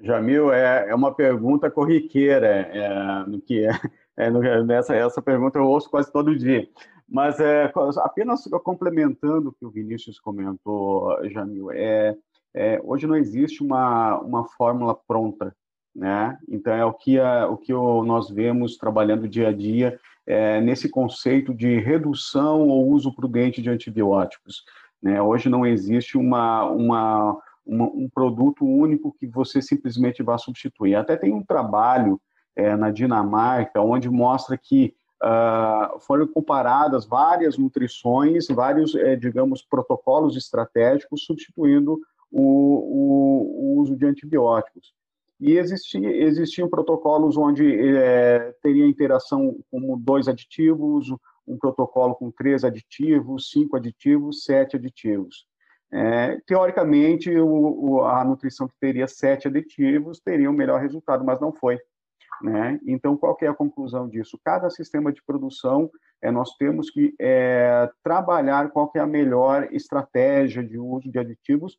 [0.00, 3.70] Jamil, é, é uma pergunta corriqueira, é, no que é,
[4.16, 6.68] é no, nessa essa pergunta eu ouço quase todo dia.
[7.08, 12.16] Mas é, apenas complementando o que o Vinícius comentou, Jamil, é,
[12.54, 15.54] é, hoje não existe uma, uma fórmula pronta
[15.94, 16.38] né?
[16.48, 20.88] Então é o que a, o que nós vemos trabalhando dia a dia é, nesse
[20.88, 24.64] conceito de redução ou uso prudente de antibióticos.
[25.02, 25.20] Né?
[25.20, 30.94] Hoje não existe uma, uma, uma, um produto único que você simplesmente vá substituir.
[30.94, 32.20] Até tem um trabalho
[32.54, 40.36] é, na Dinamarca onde mostra que uh, foram comparadas várias nutrições, vários, é, digamos, protocolos
[40.36, 41.98] estratégicos substituindo
[42.30, 44.94] o, o, o uso de antibióticos.
[45.42, 51.08] E existia, existiam protocolos onde é, teria interação com dois aditivos,
[51.44, 55.44] um protocolo com três aditivos, cinco aditivos, sete aditivos.
[55.92, 61.24] É, teoricamente, o, o, a nutrição que teria sete aditivos teria o um melhor resultado,
[61.24, 61.76] mas não foi.
[62.40, 62.78] Né?
[62.86, 64.38] Então, qual é a conclusão disso?
[64.44, 65.90] Cada sistema de produção,
[66.22, 71.76] é, nós temos que é, trabalhar qual é a melhor estratégia de uso de aditivos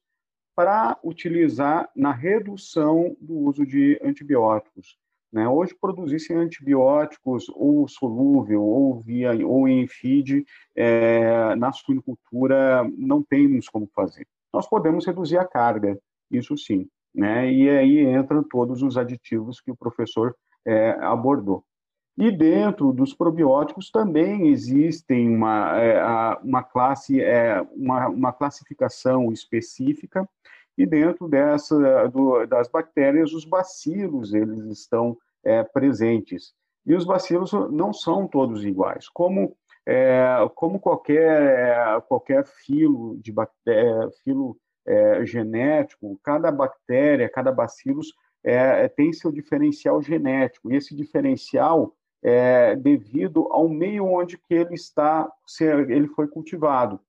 [0.55, 4.97] para utilizar na redução do uso de antibióticos.
[5.31, 5.47] Né?
[5.47, 13.67] Hoje, produzir antibióticos ou solúvel ou via ou em feed é, na suinocultura não temos
[13.67, 14.27] como fazer.
[14.53, 15.97] Nós podemos reduzir a carga,
[16.29, 17.51] isso sim, né?
[17.51, 21.63] E aí entram todos os aditivos que o professor é, abordou.
[22.15, 30.29] E dentro dos probióticos também existem uma, é, uma classe, é, uma, uma classificação específica,
[30.77, 36.53] e dentro dessa, do, das bactérias, os bacilos eles estão é, presentes.
[36.85, 39.07] E os bacilos não são todos iguais.
[39.07, 39.55] Como,
[39.85, 43.33] é, como qualquer, qualquer filo, de
[44.23, 50.71] filo é, genético, cada bactéria, cada bacilos é, tem seu diferencial genético.
[50.71, 55.29] E esse diferencial é, devido ao meio onde que ele está,
[55.61, 56.99] ele foi cultivado.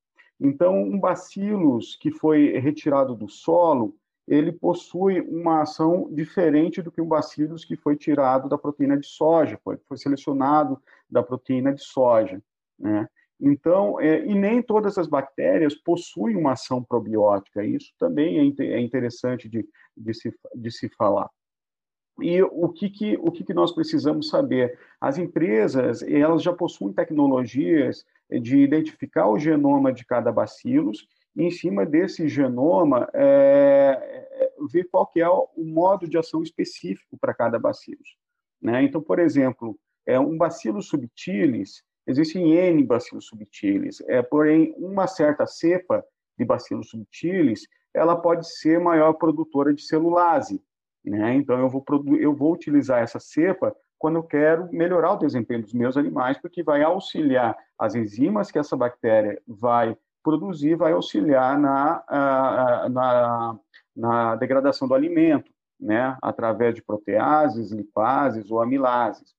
[0.45, 3.97] Então, um bacillus que foi retirado do solo,
[4.29, 9.07] ele possui uma ação diferente do que um bacillus que foi tirado da proteína de
[9.07, 10.79] soja, foi, foi selecionado
[11.11, 12.43] da proteína de soja,
[12.79, 13.09] né?
[13.41, 17.65] Então, é, e nem todas as bactérias possuem uma ação probiótica.
[17.65, 21.29] Isso também é, é interessante de, de, se, de se falar.
[22.21, 24.79] E o que, que, o que, que nós precisamos saber?
[25.01, 31.51] As empresas, elas já possuem tecnologias de identificar o genoma de cada bacillus e, em
[31.51, 37.35] cima desse genoma, é, é, ver qual que é o modo de ação específico para
[37.35, 38.17] cada bacillus.
[38.63, 38.85] Né?
[38.85, 45.47] Então, por exemplo, é, um bacillus subtilis, Existem N bacilos subtilis, é, porém, uma certa
[45.47, 46.05] cepa
[46.39, 50.63] de bacilos subtilis, ela pode ser maior produtora de celulase,
[51.05, 51.35] né?
[51.35, 51.85] Então, eu vou,
[52.19, 56.63] eu vou utilizar essa cepa quando eu quero melhorar o desempenho dos meus animais, porque
[56.63, 62.03] vai auxiliar as enzimas que essa bactéria vai produzir, vai auxiliar na,
[62.91, 63.59] na,
[63.95, 66.17] na degradação do alimento, né?
[66.23, 69.35] Através de proteases, lipases ou amilases.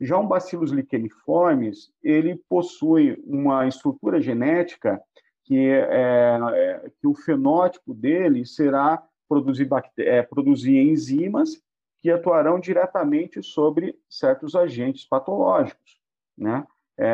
[0.00, 5.00] Já um Bacillus licheniformes, ele possui uma estrutura genética
[5.44, 11.60] que, é, é, que o fenótipo dele será produzir, é, produzir enzimas
[12.00, 15.98] que atuarão diretamente sobre certos agentes patológicos,
[16.36, 16.66] né?
[16.96, 17.10] É,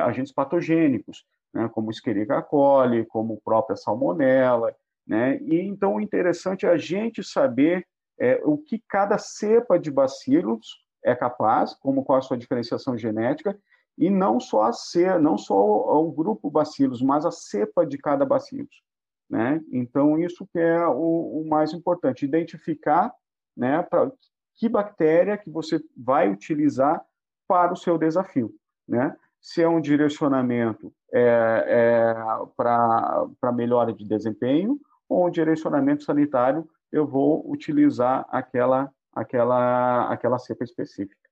[0.00, 1.68] agentes patogênicos, né?
[1.72, 4.74] como Escherichia coli, como própria salmonela,
[5.06, 5.38] né?
[5.42, 7.86] E então o interessante é a gente saber
[8.18, 13.56] é, o que cada cepa de bacilos é capaz, como qual a sua diferenciação genética,
[13.96, 17.98] e não só a cepa, não só o, o, grupo bacilos, mas a cepa de
[17.98, 18.82] cada bacilos,
[19.28, 19.60] né?
[19.72, 23.12] Então isso que é o, o mais importante, identificar,
[23.56, 24.10] né, para
[24.56, 27.04] que bactéria que você vai utilizar
[27.48, 28.54] para o seu desafio,
[28.88, 29.16] né?
[29.40, 32.14] Se é um direcionamento é, é,
[32.56, 40.64] para melhora de desempenho ou um direcionamento sanitário, eu vou utilizar aquela aquela, aquela cepa
[40.64, 41.23] específica.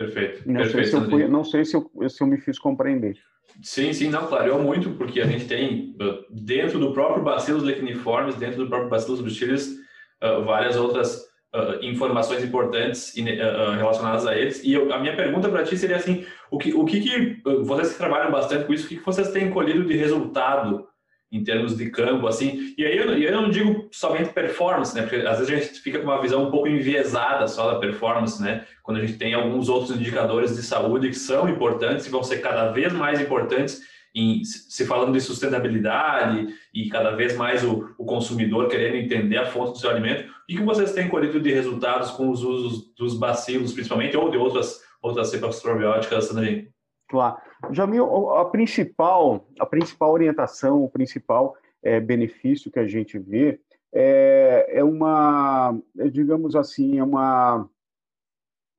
[0.00, 0.42] Perfeito.
[0.46, 3.18] Não, Perfeito, sei, se eu, fui, não sei se eu, se eu me fiz compreender.
[3.60, 8.34] Sim, sim, não, clareou muito, porque a gente tem uh, dentro do próprio Bacillus lectiniformes,
[8.36, 9.76] dentro do próprio Bacillus subtilis,
[10.24, 11.16] uh, várias outras
[11.54, 14.64] uh, informações importantes relacionadas a eles.
[14.64, 17.92] E eu, a minha pergunta para ti seria assim: o que, o que, que vocês
[17.92, 20.88] que trabalham bastante com isso, o que, que vocês têm colhido de resultado
[21.32, 22.74] em termos de campo, assim.
[22.76, 25.02] E aí eu, eu não digo somente performance, né?
[25.02, 28.42] Porque às vezes a gente fica com uma visão um pouco enviesada só da performance,
[28.42, 28.64] né?
[28.82, 32.38] Quando a gente tem alguns outros indicadores de saúde que são importantes e vão ser
[32.38, 33.80] cada vez mais importantes
[34.12, 39.46] em se falando de sustentabilidade e cada vez mais o, o consumidor querendo entender a
[39.46, 40.28] fonte do seu alimento.
[40.28, 44.36] O que, vocês têm colhido de resultados com os usos dos bacilos, principalmente, ou de
[44.36, 46.68] outras outras cepas probióticas também?
[47.08, 47.36] Claro.
[47.70, 53.60] Jamil, a principal, a principal orientação, o principal é, benefício que a gente vê
[53.92, 57.68] é, é uma, é, digamos assim, é uma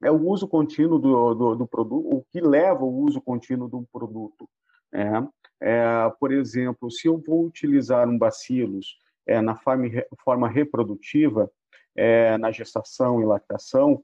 [0.03, 3.85] é o uso contínuo do, do, do, produto, o que leva o uso contínuo do
[3.93, 4.49] produto.
[4.91, 5.05] É,
[5.61, 9.85] é, por exemplo, se eu vou utilizar um bacillus é, na forma,
[10.23, 11.51] forma reprodutiva,
[12.39, 14.01] na gestação e lactação,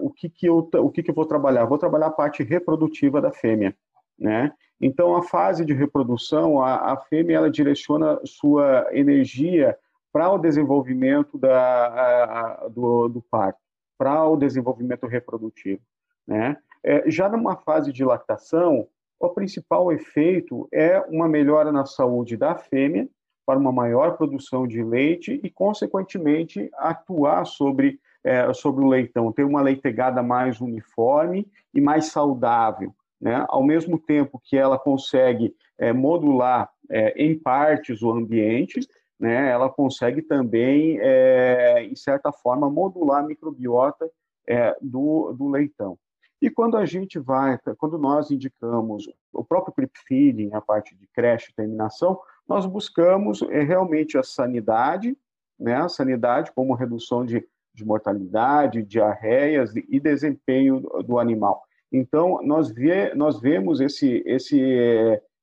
[0.00, 1.64] o, que, que, eu, o que, que eu vou trabalhar?
[1.64, 3.76] Vou trabalhar a parte reprodutiva da fêmea.
[4.18, 4.52] Né?
[4.80, 9.76] Então, a fase de reprodução, a, a fêmea ela direciona sua energia
[10.12, 13.58] para o desenvolvimento da, a, a, do, do parto,
[13.96, 15.82] para o desenvolvimento reprodutivo.
[16.26, 16.56] Né?
[16.82, 18.88] É, já numa fase de lactação,
[19.20, 23.08] o principal efeito é uma melhora na saúde da fêmea,
[23.44, 29.44] para uma maior produção de leite e, consequentemente, atuar sobre é, sobre o leitão, ter
[29.44, 33.44] uma leitegada mais uniforme e mais saudável, né?
[33.48, 38.80] Ao mesmo tempo que ela consegue é, modular é, em partes o ambiente,
[39.18, 39.50] né?
[39.50, 44.10] Ela consegue também, é, em certa forma, modular a microbiota
[44.46, 45.98] é, do, do leitão.
[46.40, 51.06] E quando a gente vai, quando nós indicamos o próprio creep feeding, a parte de
[51.08, 55.16] creche e terminação, nós buscamos é, realmente a sanidade,
[55.58, 55.74] né?
[55.74, 57.44] A sanidade como redução de
[57.78, 61.62] de mortalidade, diarreias e desempenho do animal.
[61.92, 64.60] Então, nós, vê, nós vemos esse, esse,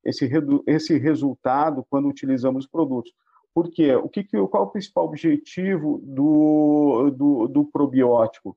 [0.04, 0.30] esse,
[0.68, 3.12] esse resultado quando utilizamos produtos.
[3.54, 3.96] Por quê?
[3.96, 8.56] O que, qual é o principal objetivo do, do, do probiótico?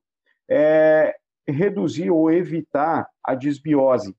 [0.51, 4.15] É reduzir ou evitar a desbiose.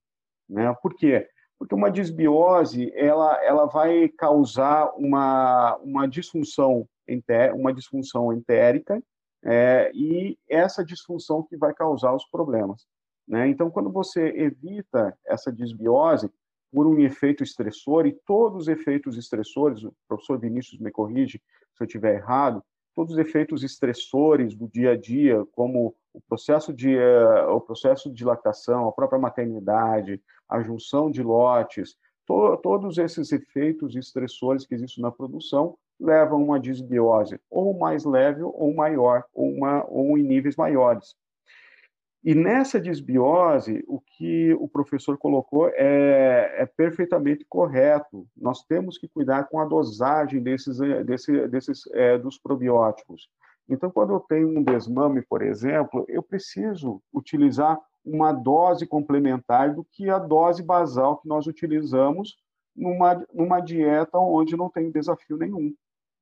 [0.50, 0.74] Né?
[0.82, 1.28] Por quê?
[1.60, 6.88] Porque uma desbiose ela, ela vai causar uma, uma disfunção
[7.56, 9.02] uma disfunção entérica
[9.44, 12.86] é, e essa disfunção que vai causar os problemas.
[13.30, 13.48] Né?
[13.48, 16.32] Então, quando você evita essa desbiose
[16.74, 21.40] por um efeito estressor, e todos os efeitos estressores, o professor Vinícius me corrige
[21.76, 22.64] se eu estiver errado,
[22.96, 28.12] todos os efeitos estressores do dia a dia, como o processo de, uh, o processo
[28.12, 34.74] de lactação, a própria maternidade, a junção de lotes, to todos esses efeitos estressores que
[34.74, 40.18] existem na produção levam a uma disbiose, ou mais leve ou maior, ou, uma, ou
[40.18, 41.16] em níveis maiores.
[42.22, 48.28] E nessa disbiose, o que o professor colocou é, é, perfeitamente correto.
[48.36, 53.30] Nós temos que cuidar com a dosagem desses, desse, desses é, dos probióticos.
[53.70, 59.86] Então, quando eu tenho um desmame, por exemplo, eu preciso utilizar uma dose complementar do
[59.90, 62.36] que a dose basal que nós utilizamos
[62.76, 65.74] numa, numa dieta onde não tem desafio nenhum,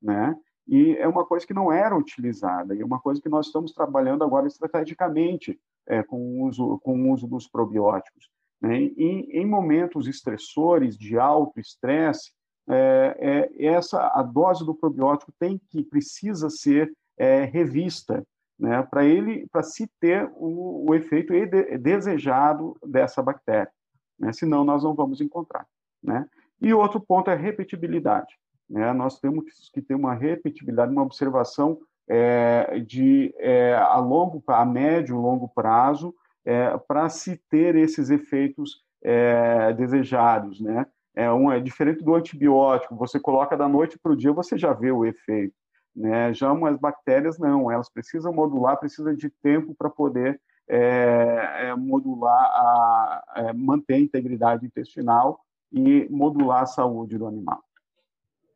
[0.02, 0.36] né?
[0.68, 3.72] E é uma coisa que não era utilizada, e é uma coisa que nós estamos
[3.72, 8.29] trabalhando agora estrategicamente é, com, o uso, com o uso dos probióticos.
[8.61, 8.81] Né?
[8.81, 12.31] E, em momentos estressores, de alto estresse,
[12.69, 18.23] é, é, essa a dose do probiótico tem que precisa ser é, revista,
[18.59, 18.83] né?
[18.83, 21.31] Para ele, para se ter o, o efeito
[21.79, 23.71] desejado dessa bactéria,
[24.19, 24.33] né?
[24.33, 25.65] Senão nós não vamos encontrar,
[26.03, 26.27] né?
[26.59, 28.33] E outro ponto é repetibilidade.
[28.69, 28.91] Né?
[28.93, 31.79] Nós temos que ter uma repetibilidade, uma observação
[32.10, 36.14] é, de é, a longo, a médio, longo prazo,
[36.45, 40.86] é, para se ter esses efeitos é, desejados, né?
[41.16, 42.95] É, um, é diferente do antibiótico.
[42.95, 45.55] Você coloca da noite para o dia, você já vê o efeito.
[45.95, 46.32] Né?
[46.32, 50.39] Já umas bactérias não, elas precisam modular, precisa de tempo para poder
[50.70, 55.39] é, é, modular, a, é, manter a integridade intestinal
[55.72, 57.64] e modular a saúde do animal.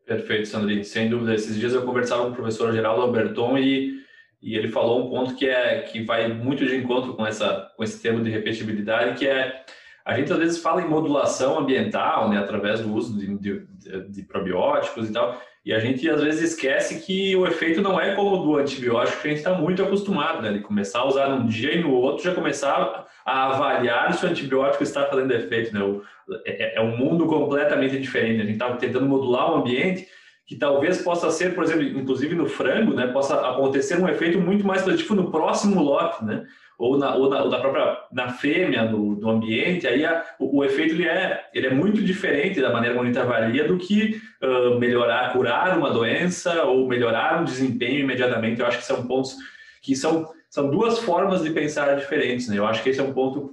[0.06, 0.84] Perfeito, Sandrine.
[0.84, 1.34] Sem dúvida.
[1.34, 4.02] Esses dias eu conversava com o professor Geraldo Alberton e,
[4.41, 7.84] e ele falou um ponto que é que vai muito de encontro com essa com
[7.84, 9.64] esse termo de repetibilidade, que é
[10.04, 13.66] a gente às vezes fala em modulação ambiental, né, através do uso de, de,
[14.10, 18.16] de probióticos e tal, e a gente às vezes esquece que o efeito não é
[18.16, 20.53] como o do antibiótico, que a gente está muito acostumado, né?
[20.53, 24.30] De começar a usar num dia e no outro já começar a avaliar se o
[24.30, 25.84] antibiótico está fazendo efeito, né?
[25.84, 26.01] O,
[26.45, 28.41] é, é, um mundo completamente diferente.
[28.41, 30.07] A gente está tentando modular o ambiente
[30.47, 33.07] que talvez possa ser, por exemplo, inclusive no frango, né?
[33.07, 36.43] Possa acontecer um efeito muito mais positivo no próximo lote, né?
[36.82, 40.57] Ou na, ou na, ou na própria na fêmea no, no ambiente, aí a, o,
[40.57, 43.77] o, efeito ele é, ele é muito diferente da maneira como a gente avalia do
[43.77, 48.59] que uh, melhorar, curar uma doença ou melhorar um desempenho imediatamente.
[48.59, 49.36] Eu acho que são pontos
[49.79, 52.47] que são, são duas formas de pensar diferentes.
[52.47, 52.57] Né?
[52.57, 53.51] Eu acho que esse é um ponto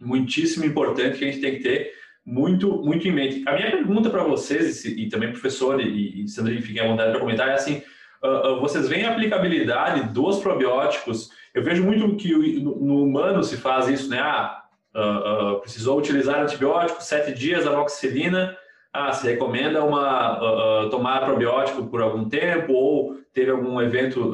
[0.00, 1.92] muitíssimo importante que a gente tem que ter
[2.26, 3.44] muito, muito em mente.
[3.46, 7.12] A minha pergunta para vocês, e, e, também professor e, e Sandrine, fiquem à vontade
[7.12, 7.82] para comentar, é assim,
[8.24, 13.56] uh, uh, vocês veem a aplicabilidade dos probióticos eu vejo muito que no humano se
[13.56, 14.18] faz isso, né?
[14.18, 18.56] Ah, uh, precisou utilizar antibiótico, sete dias, amoxicilina.
[18.92, 24.30] Ah, se recomenda uma, tomar probiótico por algum tempo ou teve algum evento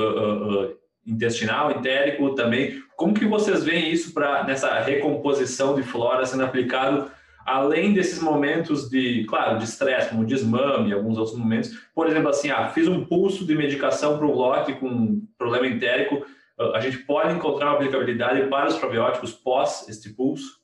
[1.06, 2.82] intestinal, entérico também.
[2.96, 7.10] Como que vocês veem isso para nessa recomposição de flora sendo aplicado
[7.44, 11.78] além desses momentos de, claro, de estresse, como desmame, alguns outros momentos.
[11.94, 16.24] Por exemplo, assim, ah, fiz um pulso de medicação para um lote com problema entérico,
[16.74, 20.60] a gente pode encontrar uma aplicabilidade para os probióticos pós este pulso?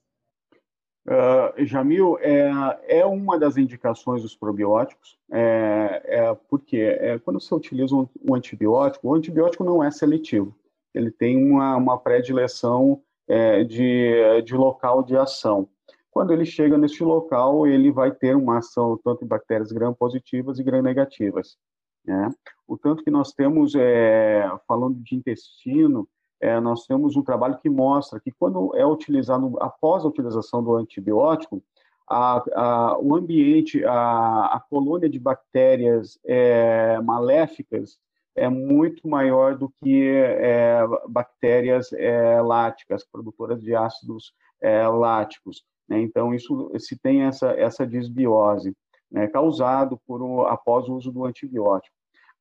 [1.07, 2.51] Uh, Jamil, é,
[2.99, 8.35] é uma das indicações dos probióticos, é, é porque é, quando você utiliza um, um,
[8.35, 10.55] antibiótico, o antibiótico não é seletivo,
[10.93, 15.69] ele tem uma, uma predileção é, de, de local de ação.
[16.17, 20.63] Quando ele chega neste local, ele vai ter uma ação tanto em bactérias gram-positivas e
[20.63, 21.59] gram-negativas.
[22.03, 22.31] Né?
[22.67, 26.09] O tanto que nós temos, é, falando de intestino,
[26.41, 30.75] é, nós temos um trabalho que mostra que quando é utilizado, após a utilização do
[30.77, 31.63] antibiótico,
[32.09, 37.99] a, a, o ambiente, a, a, colônia de bactérias é, maléficas
[38.35, 45.63] é muito maior do que é, bactérias é, láticas, produtoras de ácidos é, láticos.
[45.89, 46.01] Né?
[46.01, 48.75] Então, isso se tem essa, essa desbiose
[49.11, 51.95] né, causado por após o uso do antibiótico.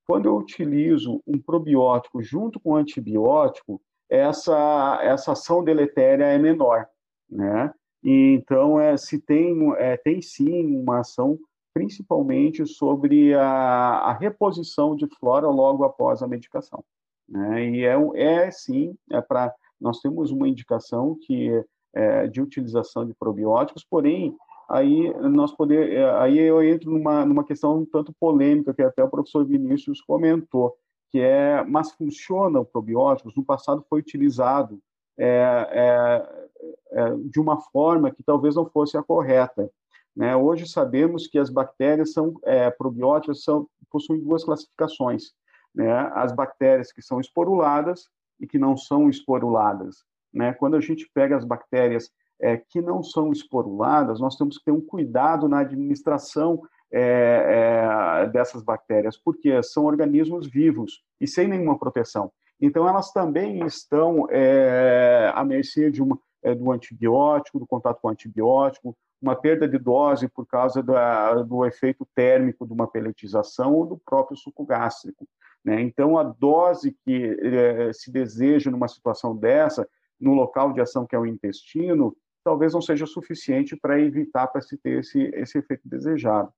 [0.07, 6.85] Quando eu utilizo um probiótico junto com um antibiótico, essa, essa ação deletéria é menor,
[7.29, 7.73] né?
[8.03, 11.39] E, então, é, se tem, é, tem sim uma ação
[11.73, 16.83] principalmente sobre a, a reposição de flora logo após a medicação.
[17.27, 17.69] Né?
[17.69, 21.63] E é, é sim, é para nós temos uma indicação que
[21.95, 24.35] é, de utilização de probióticos, porém
[24.69, 29.03] aí nós poder, é, aí eu entro numa, numa questão um tanto polêmica que até
[29.03, 30.75] o professor Vinícius comentou,
[31.11, 33.35] que é, mas funciona o probióticos?
[33.35, 34.79] No passado foi utilizado
[35.17, 36.49] é, é,
[36.91, 39.69] é, de uma forma que talvez não fosse a correta.
[40.15, 40.35] Né?
[40.35, 45.31] Hoje sabemos que as bactérias são é, probióticas são possuem duas classificações,
[45.73, 45.89] né?
[46.13, 50.03] As bactérias que são esporuladas e que não são esporuladas.
[50.35, 50.53] Né?
[50.53, 52.11] Quando a gente pega as bactérias
[52.41, 56.61] é, que não são esporuladas, nós temos que ter um cuidado na administração
[56.91, 62.31] é, é, dessas bactérias, porque são organismos vivos e sem nenhuma proteção.
[62.59, 68.09] Então, elas também estão é, à mercê de uma, é, do antibiótico, do contato com
[68.09, 73.85] antibiótico, uma perda de dose por causa da, do efeito térmico de uma peletização ou
[73.85, 75.27] do próprio suco gástrico.
[75.63, 75.81] Né?
[75.81, 79.87] Então, a dose que é, se deseja numa situação dessa
[80.19, 84.61] no local de ação que é o intestino, talvez não seja suficiente para evitar para
[84.61, 86.51] se ter esse, esse efeito desejado.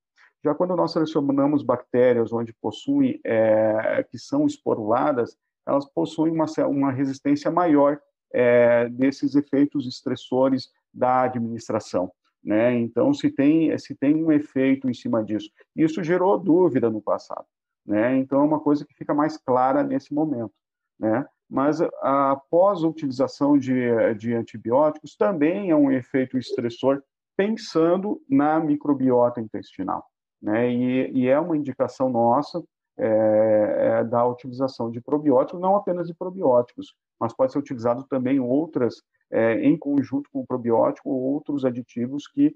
[0.43, 6.91] Já quando nós selecionamos bactérias onde possuem, é, que são esporuladas, elas possuem uma, uma
[6.91, 7.99] resistência maior
[8.33, 12.11] é, desses efeitos estressores da administração.
[12.43, 12.75] Né?
[12.75, 15.49] Então, se tem, se tem um efeito em cima disso.
[15.75, 17.45] Isso gerou dúvida no passado.
[17.85, 18.17] Né?
[18.17, 20.53] Então, é uma coisa que fica mais clara nesse momento.
[20.99, 21.25] Né?
[21.49, 23.73] Mas, após a utilização de,
[24.15, 27.01] de antibióticos, também é um efeito estressor
[27.37, 30.03] pensando na microbiota intestinal.
[30.41, 30.69] Né?
[30.71, 32.61] E, e é uma indicação nossa
[32.97, 38.39] é, é da utilização de probióticos, não apenas de probióticos, mas pode ser utilizado também
[38.39, 42.55] outras, é, em conjunto com o probiótico, outros aditivos que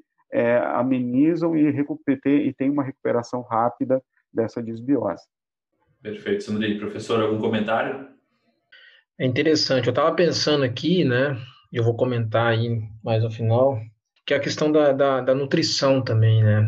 [0.75, 5.23] amenizam e, e tem uma recuperação rápida dessa disbiose.
[6.01, 6.79] Perfeito, Sandrinho.
[6.79, 8.07] Professor, algum comentário?
[9.21, 9.85] É interessante.
[9.85, 11.37] Eu estava pensando aqui, né?
[11.71, 13.79] Eu vou comentar aí mais no final,
[14.25, 16.67] que é a questão da, da, da nutrição também, né?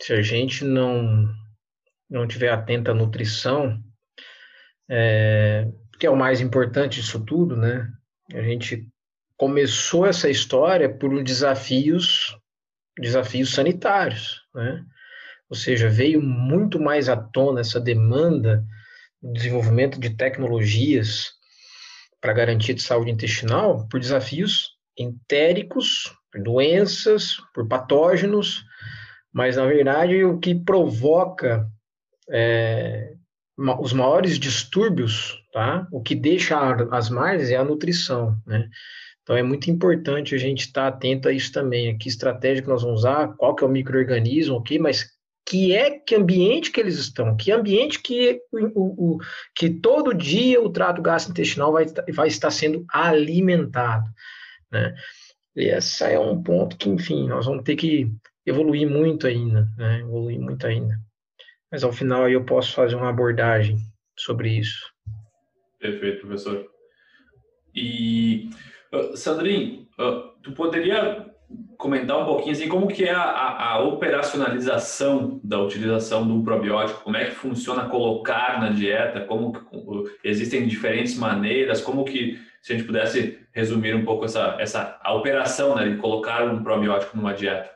[0.00, 1.26] Se a gente não
[2.08, 3.82] não tiver atento à nutrição,
[4.88, 5.66] é,
[5.98, 7.90] que é o mais importante disso tudo, né?
[8.32, 8.86] A gente
[9.36, 12.32] começou essa história por desafios
[12.96, 14.84] desafios sanitários, né?
[15.50, 18.64] Ou seja, veio muito mais à tona essa demanda
[19.20, 21.37] do desenvolvimento de tecnologias
[22.20, 28.64] para garantia de saúde intestinal por desafios entéricos, por doenças, por patógenos,
[29.32, 31.66] mas na verdade o que provoca
[32.30, 33.12] é,
[33.80, 35.86] os maiores distúrbios, tá?
[35.92, 36.58] O que deixa
[36.90, 38.68] as margens é a nutrição, né?
[39.22, 41.96] Então é muito importante a gente estar atento a isso também.
[41.98, 44.78] Que estratégia que nós vamos usar, qual que é o microorganismo, ok?
[44.78, 45.06] Mas
[45.48, 49.18] que é que ambiente que eles estão, que ambiente que, o, o,
[49.54, 54.06] que todo dia o trato gastrointestinal vai, vai estar sendo alimentado,
[54.70, 54.94] né?
[55.56, 58.12] E esse é um ponto que, enfim, nós vamos ter que
[58.44, 60.00] evoluir muito ainda, né?
[60.00, 61.00] Evoluir muito ainda.
[61.72, 63.78] Mas ao final aí eu posso fazer uma abordagem
[64.18, 64.84] sobre isso.
[65.80, 66.68] Perfeito, professor.
[67.74, 68.50] E,
[68.92, 71.26] uh, Sandrinho, uh, tu poderia
[71.78, 77.02] comentar um pouquinho assim, como que é a, a, a, operacionalização da utilização do probiótico,
[77.04, 82.72] como é que funciona colocar na dieta, como que, existem diferentes maneiras, como que, se
[82.72, 87.16] a gente pudesse resumir um pouco essa, essa a operação né, de colocar um probiótico
[87.16, 87.70] numa dieta?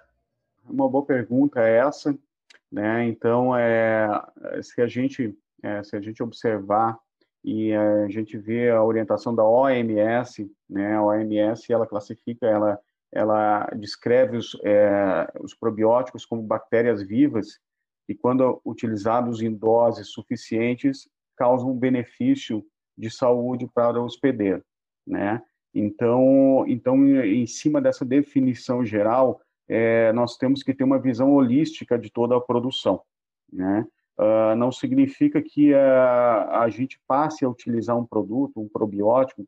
[0.69, 2.17] Uma boa pergunta é essa,
[2.71, 3.07] né?
[3.07, 4.09] Então, é,
[4.63, 6.99] se a gente é, se a gente observar
[7.45, 10.95] e a gente vê a orientação da OMS, né?
[10.95, 12.79] A OMS ela classifica ela
[13.13, 17.59] ela descreve os, é, os probióticos como bactérias vivas
[18.09, 22.65] e, quando utilizados em doses suficientes, causam um benefício
[22.97, 24.63] de saúde para o hospedeiro,
[25.07, 25.43] né?
[25.75, 31.99] Então, então em cima dessa definição geral, é, nós temos que ter uma visão holística
[31.99, 33.03] de toda a produção,
[33.53, 33.87] né?
[34.19, 39.45] Uh, não significa que a, a gente passe a utilizar um produto, um probiótico,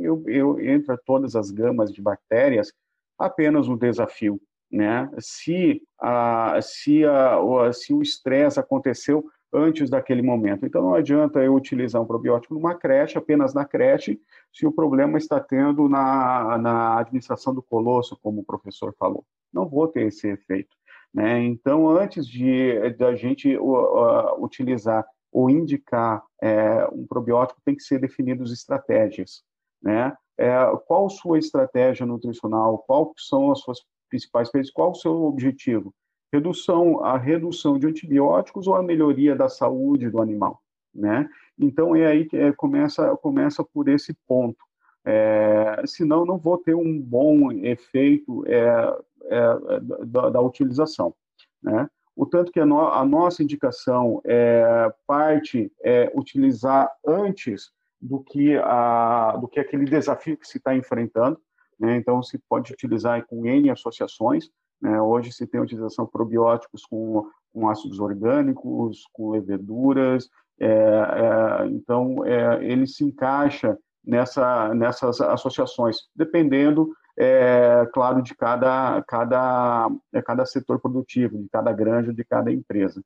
[0.00, 2.72] eu, eu entra todas as gamas de bactérias
[3.18, 4.40] apenas um desafio,
[4.70, 5.10] né?
[5.18, 11.54] Se a, se a, se o estresse aconteceu antes daquele momento, então não adianta eu
[11.54, 14.20] utilizar um probiótico numa creche, apenas na creche,
[14.52, 19.66] se o problema está tendo na, na administração do colosso, como o professor falou, não
[19.66, 20.76] vou ter esse efeito,
[21.12, 21.42] né?
[21.42, 27.98] Então antes de da gente uh, utilizar ou indicar é, um probiótico, tem que ser
[27.98, 29.42] definidos estratégias
[29.82, 30.14] né?
[30.38, 30.56] É,
[30.86, 32.78] qual sua estratégia nutricional?
[32.86, 34.72] Qual são as suas principais coisas?
[34.72, 35.92] Qual o seu objetivo?
[36.32, 40.62] Redução, a redução de antibióticos ou a melhoria da saúde do animal,
[40.94, 41.28] né?
[41.58, 44.62] Então é aí que é, começa começa por esse ponto.
[45.04, 51.14] É, senão não vou ter um bom efeito é, é, da, da, utilização,
[51.62, 51.88] né?
[52.14, 57.70] O tanto que a, no, a nossa indicação é parte é utilizar antes
[58.00, 61.38] do que, a, do que aquele desafio que se está enfrentando.
[61.78, 61.96] Né?
[61.96, 64.50] Então, se pode utilizar com N associações.
[64.80, 65.00] Né?
[65.00, 70.28] Hoje se tem utilização de probióticos com, com ácidos orgânicos, com leveduras.
[70.60, 79.02] É, é, então, é, ele se encaixa nessa, nessas associações, dependendo, é, claro, de cada,
[79.06, 79.88] cada,
[80.24, 83.02] cada setor produtivo, de cada granja, de cada empresa.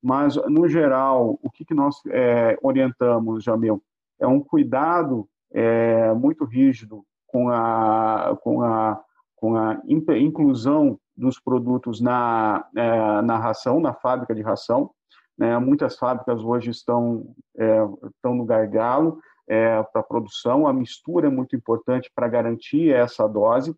[0.00, 3.82] Mas, no geral, o que, que nós é, orientamos, Jamil?
[4.20, 9.00] É um cuidado é, muito rígido com a, com a,
[9.36, 14.90] com a inclusão dos produtos na, é, na ração, na fábrica de ração.
[15.36, 15.56] Né?
[15.58, 17.78] Muitas fábricas hoje estão, é,
[18.14, 23.74] estão no gargalo, é, para produção, a mistura é muito importante para garantir essa dose,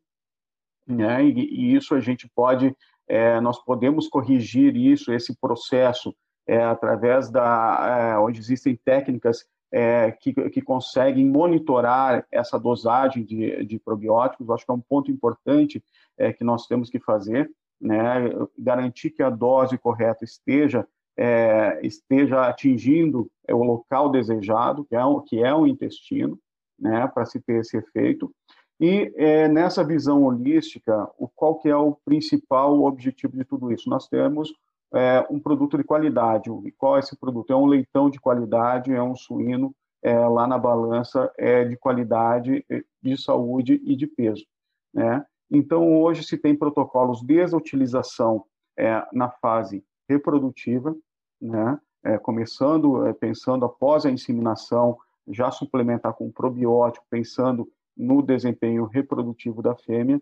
[0.86, 1.24] né?
[1.24, 2.76] E, e, isso a gente pode,
[3.08, 6.12] é, nós podemos corrigir isso, esse processo,
[6.46, 13.64] é, através da, é, onde existem técnicas é, que, que conseguem monitorar essa dosagem de,
[13.64, 14.50] de probióticos.
[14.50, 15.82] Acho que é um ponto importante
[16.18, 17.50] é, que nós temos que fazer,
[17.80, 18.30] né?
[18.58, 25.20] Garantir que a dose correta esteja é, esteja atingindo o local desejado, que é, o,
[25.20, 26.38] que é o intestino,
[26.78, 28.34] né, para se ter esse efeito.
[28.80, 33.90] E é, nessa visão holística, o, qual que é o principal objetivo de tudo isso?
[33.90, 34.54] Nós temos
[34.94, 36.50] é, um produto de qualidade.
[36.64, 37.52] E qual é esse produto?
[37.52, 42.64] É um leitão de qualidade, é um suíno é, lá na balança é de qualidade,
[42.70, 44.46] é, de saúde e de peso.
[44.92, 45.24] Né?
[45.50, 48.44] Então, hoje se tem protocolos desde a utilização
[48.78, 50.96] é, na fase reprodutiva,
[51.40, 51.78] né?
[52.02, 54.96] É, começando, é, pensando após a inseminação,
[55.28, 60.20] já suplementar com probiótico, pensando no desempenho reprodutivo da fêmea.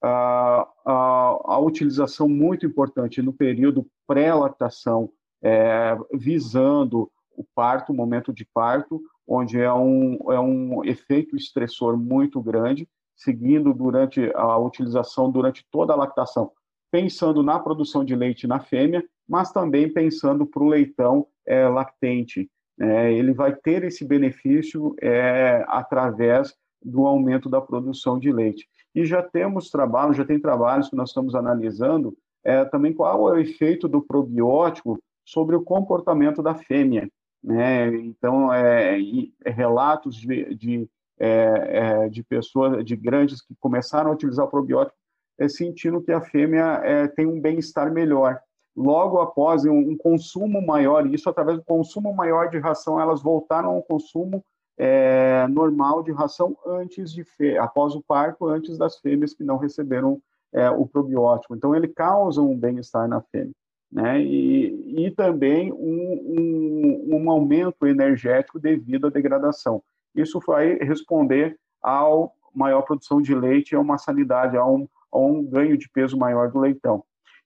[0.00, 5.10] A, a, utilização muito importante no período pré-lactação,
[5.42, 11.96] é, visando o parto, o momento de parto, onde é um, é um efeito estressor
[11.96, 16.52] muito grande, seguindo durante a utilização durante toda a lactação,
[16.90, 22.50] pensando na produção de leite na fêmea mas também pensando para o leitão é, lactente.
[22.80, 28.66] É, ele vai ter esse benefício é, através do aumento da produção de leite.
[28.98, 33.32] E já temos trabalhos, já tem trabalhos que nós estamos analisando é, também qual é
[33.32, 37.08] o efeito do probiótico sobre o comportamento da fêmea.
[37.40, 37.94] Né?
[37.94, 38.98] Então, é,
[39.46, 44.98] relatos de, de, é, é, de pessoas, de grandes que começaram a utilizar o probiótico,
[45.38, 48.40] é, sentindo que a fêmea é, tem um bem-estar melhor
[48.76, 53.22] logo após um, um, consumo maior, e isso através do consumo maior de ração, elas
[53.22, 54.44] voltaram ao consumo
[54.78, 57.24] é, normal de ração antes de
[57.58, 60.20] após o parto, antes das fêmeas que não receberam
[60.52, 61.54] é, o probiótico.
[61.54, 63.52] Então, ele causa um bem-estar na fêmea.
[63.90, 64.20] Né?
[64.22, 69.82] E, e também um, um, um aumento energético devido à degradação.
[70.14, 75.44] Isso vai responder ao maior produção de leite, a uma sanidade, a um, a um
[75.44, 77.02] ganho de peso maior do leitão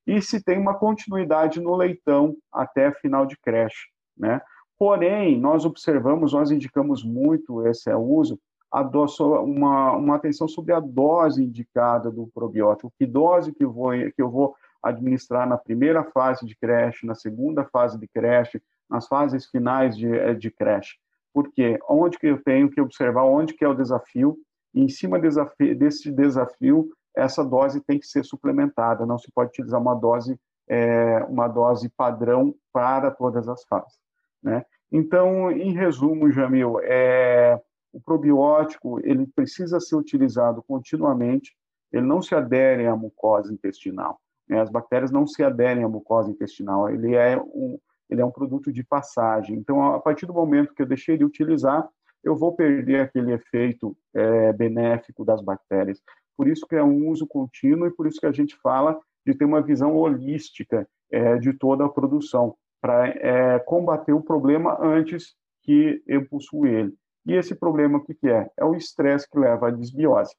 [0.07, 4.41] e se tem uma continuidade no leitão até final de creche, né?
[4.83, 8.37] Porém, nós observamos, nós indicamos muito esse uso,
[9.45, 14.29] uma, uma atenção sobre a dose indicada do probiótico, que dose que, vou, que eu
[14.29, 18.61] vou administrar na primeira fase de creche, na segunda fase de creche,
[18.91, 20.97] nas fases finais de, de creche.
[21.33, 24.37] Porque onde que eu tenho que observar, onde que é o desafio,
[24.75, 29.81] e em cima desse desafio, essa dose tem que ser suplementada, não se pode utilizar
[29.81, 30.37] uma dose,
[30.69, 34.02] é, uma dose padrão para todas as fases.
[34.43, 34.65] Né?
[34.91, 37.61] Então, em resumo, Jamil, é,
[37.93, 41.55] o probiótico ele precisa ser utilizado continuamente,
[41.93, 44.19] ele não se adere à mucosa intestinal.
[44.49, 44.61] Né?
[44.61, 47.79] As bactérias não se aderem à mucosa intestinal, ele é um,
[48.09, 49.57] ele é um produto de passagem.
[49.57, 51.89] Então, a partir do momento que eu deixei de utilizar,
[52.23, 56.01] eu vou perder aquele efeito é, benéfico das bactérias.
[56.37, 59.35] Por isso que é um uso contínuo e por isso que a gente fala de
[59.35, 65.37] ter uma visão holística é, de toda a produção, para é, combater o problema antes
[65.63, 66.93] que eu possua ele.
[67.25, 68.51] E esse problema, o que, que é?
[68.59, 70.35] É o estresse que leva à desbiose.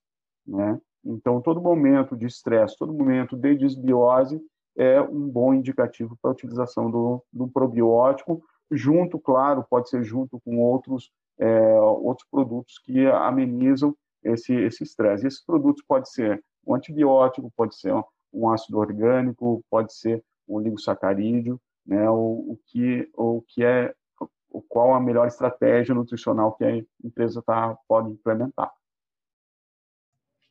[0.45, 0.77] Né?
[1.05, 4.41] Então, todo momento de estresse, todo momento de desbiose
[4.77, 10.39] é um bom indicativo para a utilização do, do probiótico, junto, claro, pode ser junto
[10.41, 15.27] com outros, é, outros produtos que amenizam esse esse estresse.
[15.27, 17.93] Esses produtos pode ser um antibiótico, pode ser
[18.33, 22.09] um ácido orgânico, pode ser um ligosacarídeo, né?
[22.09, 23.93] O, o que o que é
[24.49, 28.71] o qual a melhor estratégia nutricional que a empresa tá pode implementar.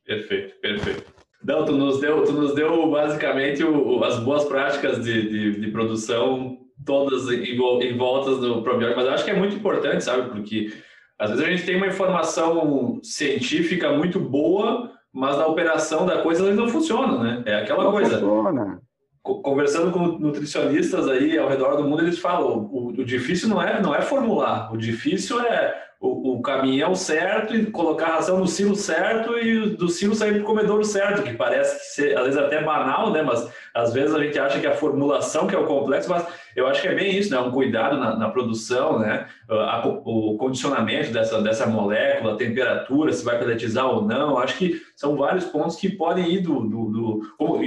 [0.05, 1.13] Perfeito, perfeito.
[1.41, 5.71] Não, tu nos deu, tu nos deu basicamente o, as boas práticas de, de, de
[5.71, 10.29] produção todas em, em voltas do probiótico, mas eu acho que é muito importante, sabe?
[10.29, 10.73] Porque
[11.17, 16.43] às vezes a gente tem uma informação científica muito boa, mas na operação da coisa
[16.43, 17.43] ela não funciona, né?
[17.45, 18.19] É aquela não coisa.
[18.19, 18.81] Funciona.
[19.23, 23.81] Conversando com nutricionistas aí ao redor do mundo, eles falam: o, o difícil não é,
[23.81, 28.45] não é formular, o difícil é o, o caminhão certo e colocar a ração no
[28.45, 32.37] silo certo e do silo sair para o comedouro certo, que parece ser, às vezes
[32.37, 33.21] até banal, né?
[33.21, 36.67] Mas às vezes a gente acha que a formulação que é o complexo, mas eu
[36.67, 37.39] acho que é bem isso, né?
[37.39, 39.27] Um cuidado na, na produção, né?
[39.49, 44.37] A, o condicionamento dessa, dessa molécula, a temperatura, se vai peletizar ou não.
[44.37, 46.61] Acho que são vários pontos que podem ir do.
[46.61, 47.59] do, do como,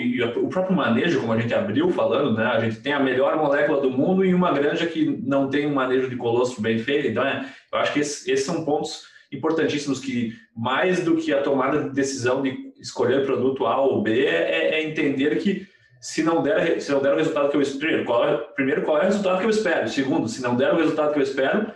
[0.43, 2.47] o próprio manejo, como a gente abriu falando, né?
[2.47, 5.75] A gente tem a melhor molécula do mundo em uma granja que não tem um
[5.75, 7.09] manejo de colostro bem feito.
[7.09, 11.43] Então, é, eu acho que esses, esses são pontos importantíssimos que, mais do que a
[11.43, 15.67] tomada de decisão de escolher produto A ou B, é, é entender que
[16.01, 18.99] se não der, se não der o resultado que eu espero, qual é, primeiro, qual
[18.99, 19.89] é o resultado que eu espero?
[19.89, 21.73] Segundo, se não der o resultado que eu espero,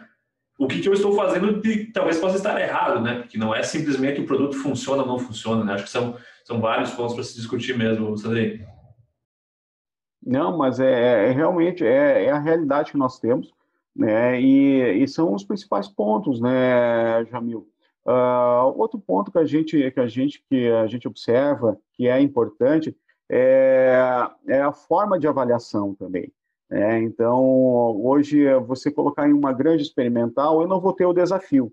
[0.58, 3.20] o que, que eu estou fazendo de, talvez possa estar errado, né?
[3.20, 5.72] Porque não é simplesmente o produto funciona ou não funciona, né?
[5.72, 8.66] Acho que são, são vários pontos para se discutir mesmo, Sandrinho.
[10.22, 13.50] Não, mas é, é realmente é, é, a realidade que nós temos,
[13.96, 14.38] né?
[14.38, 17.66] E, e, são os principais pontos, né, Jamil?
[18.04, 22.20] Uh, outro ponto que a gente que a gente que a gente observa que é
[22.20, 22.96] importante
[23.30, 26.32] é, é a forma de avaliação também.
[26.68, 27.00] Né?
[27.00, 27.40] Então,
[28.04, 31.72] hoje, você colocar em uma grande experimental, eu não vou ter o desafio.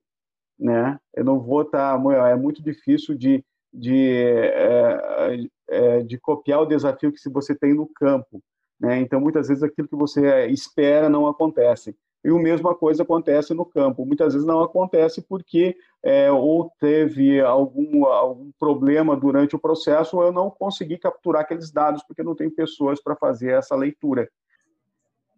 [0.59, 0.99] Né?
[1.13, 1.99] Eu não vou estar.
[1.99, 3.43] Tá, é muito difícil de,
[3.73, 8.41] de, é, é, de copiar o desafio que você tem no campo.
[8.79, 8.99] Né?
[8.99, 11.95] Então, muitas vezes, aquilo que você espera não acontece.
[12.23, 14.05] E o mesma coisa acontece no campo.
[14.05, 20.23] Muitas vezes não acontece porque é, ou teve algum, algum problema durante o processo ou
[20.23, 24.27] eu não consegui capturar aqueles dados porque não tem pessoas para fazer essa leitura.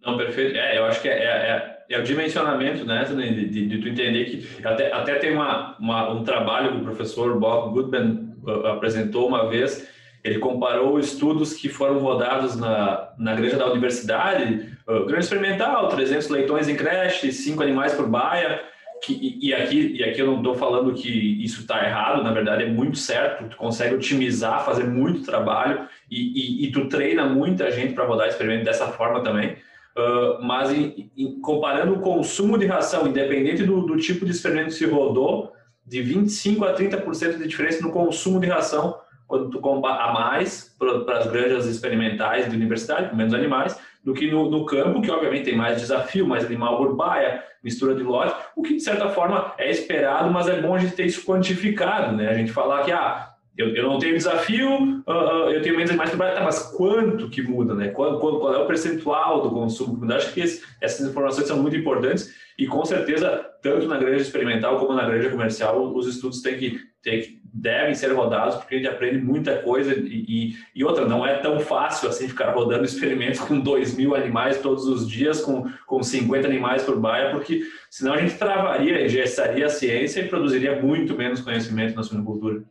[0.06, 0.56] Não, perfeito.
[0.58, 4.26] É, eu acho que é, é, é o dimensionamento, né, de, de, de, tu entender
[4.26, 9.28] que até, até tem uma, uma, um trabalho que o professor Bob Goodman uh, apresentou
[9.28, 9.90] uma vez,
[10.24, 16.68] ele comparou estudos que foram rodados na, na granja da universidade, granja experimental, 300 leitões
[16.68, 18.62] em creche, 5 animais por baia,
[19.02, 21.10] que, e, e, aqui, e aqui eu não estou falando que
[21.44, 26.64] isso está errado, na verdade é muito certo, tu consegue otimizar, fazer muito trabalho e,
[26.64, 29.58] e, e tu treina muita gente para rodar experimento dessa forma também.
[29.98, 34.68] Uh, mas em, em, comparando o consumo de ração, independente do, do, tipo de experimento
[34.68, 35.52] que se rodou,
[35.86, 38.96] de 25 a 30% de diferença no consumo de ração
[39.30, 44.30] quando tu a mais para as granjas experimentais de universidade, com menos animais, do que
[44.30, 48.34] no, no, campo, que obviamente tem mais desafio, mais animal por baia, mistura de lote,
[48.56, 52.16] o que de certa forma é esperado, mas é bom a gente ter isso quantificado,
[52.18, 52.28] né?
[52.28, 55.92] A gente falar que, ah, eu, eu não tenho desafio, uh, uh, eu tenho menos
[55.92, 57.90] animais baia, tá, mas quanto que muda, né?
[57.90, 60.16] Qual, qual, qual é o percentual do consumo muda?
[60.16, 64.80] Acho que esse, essas informações são muito importantes e com certeza, tanto na granja experimental
[64.80, 68.78] como na granja comercial, os estudos têm que, têm que devem ser rodados, porque a
[68.78, 72.86] gente aprende muita coisa e, e, e, outra, não é tão fácil assim ficar rodando
[72.86, 77.62] experimentos com 2 mil animais todos os dias, com, com 50 animais por baia, porque
[77.90, 82.64] senão a gente travaria, engessaria a ciência e produziria muito menos conhecimento na suinocultura.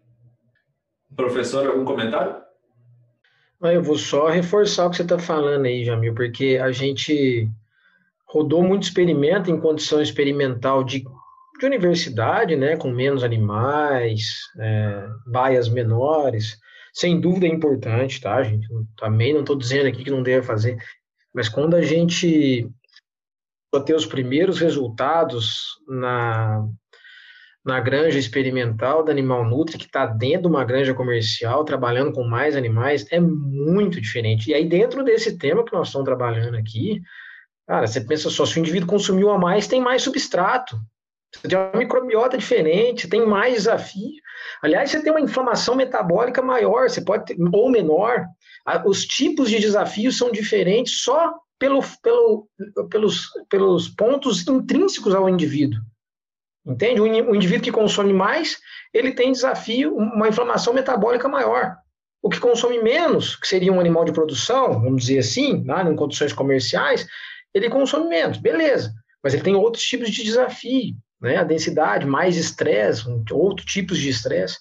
[1.14, 2.36] Professor, algum comentário?
[3.60, 7.48] Eu vou só reforçar o que você está falando aí, Jamil, porque a gente
[8.24, 11.04] rodou muito experimento em condição experimental de
[11.58, 16.58] de universidade, né, com menos animais, é, baias menores,
[16.92, 18.66] sem dúvida é importante, tá, gente?
[18.96, 20.76] Também não estou dizendo aqui que não deve fazer,
[21.34, 22.68] mas quando a gente
[23.84, 26.66] ter os primeiros resultados na,
[27.64, 32.24] na granja experimental da Animal Nutri, que está dentro de uma granja comercial, trabalhando com
[32.24, 34.50] mais animais, é muito diferente.
[34.50, 37.02] E aí, dentro desse tema que nós estamos trabalhando aqui,
[37.66, 40.80] cara, você pensa só, se o indivíduo consumiu a mais, tem mais substrato.
[41.40, 44.10] Você tem uma microbiota diferente, tem mais desafio.
[44.60, 48.26] Aliás, você tem uma inflamação metabólica maior, você pode ter, ou menor.
[48.84, 52.48] Os tipos de desafios são diferentes só pelo, pelo,
[52.90, 55.80] pelos, pelos pontos intrínsecos ao indivíduo.
[56.66, 57.00] Entende?
[57.00, 58.58] O indivíduo que consome mais,
[58.92, 61.76] ele tem desafio, uma inflamação metabólica maior.
[62.20, 65.96] O que consome menos, que seria um animal de produção, vamos dizer assim, né, em
[65.96, 67.06] condições comerciais,
[67.54, 68.92] ele consome menos, beleza.
[69.22, 71.36] Mas ele tem outros tipos de desafio né?
[71.36, 74.58] A densidade, mais estresse, outros tipos de estresse.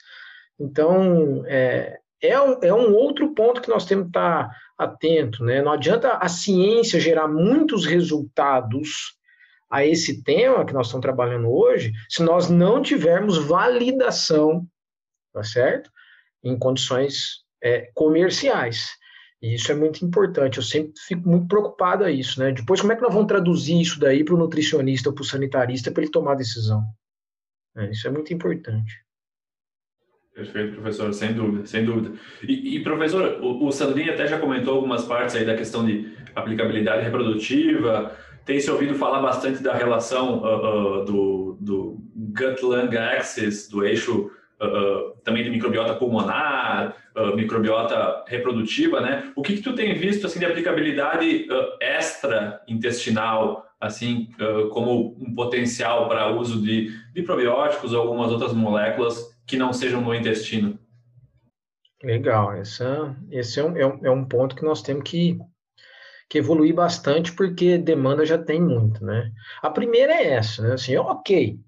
[0.60, 5.62] Então, é, é, um, é um outro ponto que nós temos que estar atento, né?
[5.62, 9.18] Não adianta a ciência gerar muitos resultados
[9.70, 14.66] a esse tema que nós estamos trabalhando hoje, se nós não tivermos validação,
[15.34, 15.92] tá certo?
[16.44, 18.88] Em condições é, comerciais.
[19.42, 20.58] E isso é muito importante.
[20.58, 22.52] Eu sempre fico muito preocupado a isso, né?
[22.52, 25.26] Depois, como é que nós vamos traduzir isso daí para o nutricionista ou para o
[25.26, 26.84] sanitarista para ele tomar a decisão?
[27.76, 29.06] É, isso é muito importante.
[30.34, 32.16] Perfeito, professor, sem dúvida, sem dúvida.
[32.44, 36.16] E, e professor, o, o Sandrinho até já comentou algumas partes aí da questão de
[36.36, 38.16] aplicabilidade reprodutiva.
[38.46, 44.32] Tem se ouvido falar bastante da relação uh, uh, do, do gut-lung axis, do eixo
[44.62, 49.32] uh, também de microbiota pulmonar, uh, microbiota reprodutiva, né?
[49.36, 51.48] O que, que tu tem visto assim de aplicabilidade
[51.80, 54.30] extra intestinal, assim
[54.72, 60.02] como um potencial para uso de, de probióticos ou algumas outras moléculas que não sejam
[60.02, 60.80] no intestino?
[62.04, 65.40] Legal, essa, esse é um, é, um, é um ponto que nós temos que,
[66.30, 69.32] que evoluir bastante, porque demanda já tem muito, né?
[69.64, 70.74] A primeira é essa, né?
[70.74, 71.60] Assim, ok,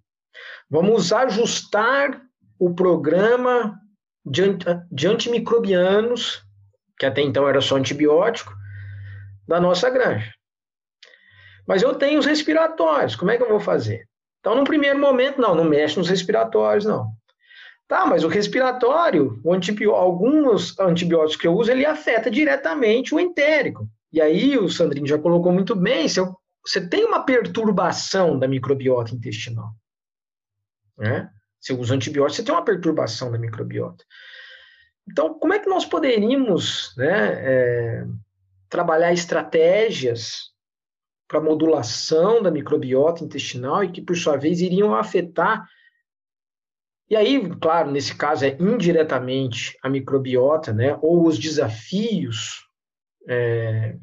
[0.70, 2.22] vamos ajustar
[2.60, 3.80] o programa
[4.26, 6.44] de, antimicrobianos,
[7.00, 8.54] que até então era só antibiótico,
[9.48, 10.32] da nossa granja.
[11.66, 14.08] Mas eu tenho os respiratórios, como é que eu vou fazer?
[14.40, 17.08] Então, no primeiro momento, não, não mexe nos respiratórios, não.
[17.88, 23.20] Tá, mas o respiratório, o antibió alguns antibióticos que eu uso, ele afeta diretamente o
[23.20, 23.90] entérico.
[24.12, 26.36] E aí, o Sandrinho já colocou muito bem, se eu,
[26.66, 29.72] você tem uma perturbação da microbiota intestinal.
[30.98, 31.30] Né?
[31.60, 34.04] Você usa antibiótico, você tem uma perturbação da microbiota.
[35.10, 38.06] Então, como é que nós poderíamos né, é,
[38.70, 40.52] trabalhar estratégias
[41.28, 45.68] para modulação da microbiota intestinal e que, por sua vez, iriam afetar
[47.10, 52.68] e aí, claro, nesse caso é indiretamente a microbiota, né, ou os desafios
[53.28, 53.98] é,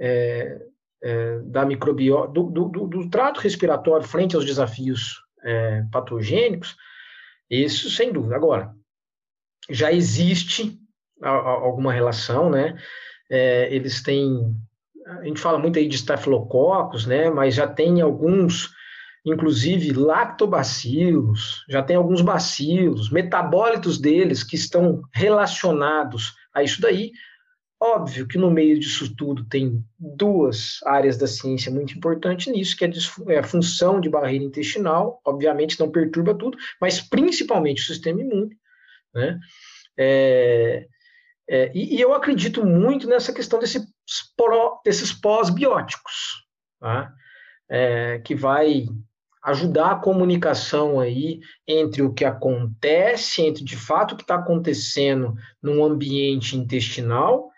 [0.00, 0.58] é,
[1.00, 6.76] é, da microbiota, do, do, do, trato respiratório frente aos desafios é, patogênicos,
[7.50, 8.36] isso sem dúvida.
[8.36, 8.72] Agora,
[9.70, 10.78] já existe
[11.22, 12.76] alguma relação, né?
[13.30, 14.54] É, eles têm,
[15.06, 17.30] a gente fala muito aí de estafilococos, né?
[17.30, 18.74] Mas já tem alguns
[19.24, 27.10] inclusive lactobacilos, já tem alguns bacilos, metabólitos deles que estão relacionados a isso daí.
[27.80, 32.84] Óbvio que no meio disso tudo tem duas áreas da ciência muito importantes nisso, que
[32.84, 32.90] é,
[33.28, 38.56] é a função de barreira intestinal, obviamente não perturba tudo, mas principalmente o sistema imune,
[39.14, 39.38] né?
[39.98, 40.86] É,
[41.48, 43.86] é, e, e, eu acredito muito nessa questão desse
[44.84, 46.46] desses pós-bióticos,
[46.80, 47.12] tá?
[47.68, 48.86] É, que vai
[49.42, 55.34] ajudar a comunicação aí entre o que acontece, entre de fato o que está acontecendo
[55.62, 57.50] no ambiente intestinal,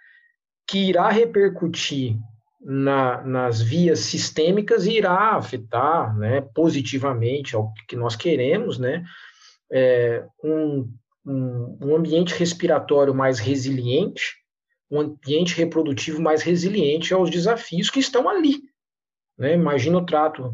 [0.67, 2.17] que irá repercutir
[2.61, 9.05] na, nas vias sistêmicas e irá afetar né, positivamente ao que nós queremos, né,
[9.71, 10.93] é, um,
[11.25, 14.35] um, um ambiente respiratório mais resiliente,
[14.91, 18.63] um ambiente reprodutivo mais resiliente aos desafios que estão ali.
[19.39, 19.55] Né?
[19.55, 20.53] Imagina o trato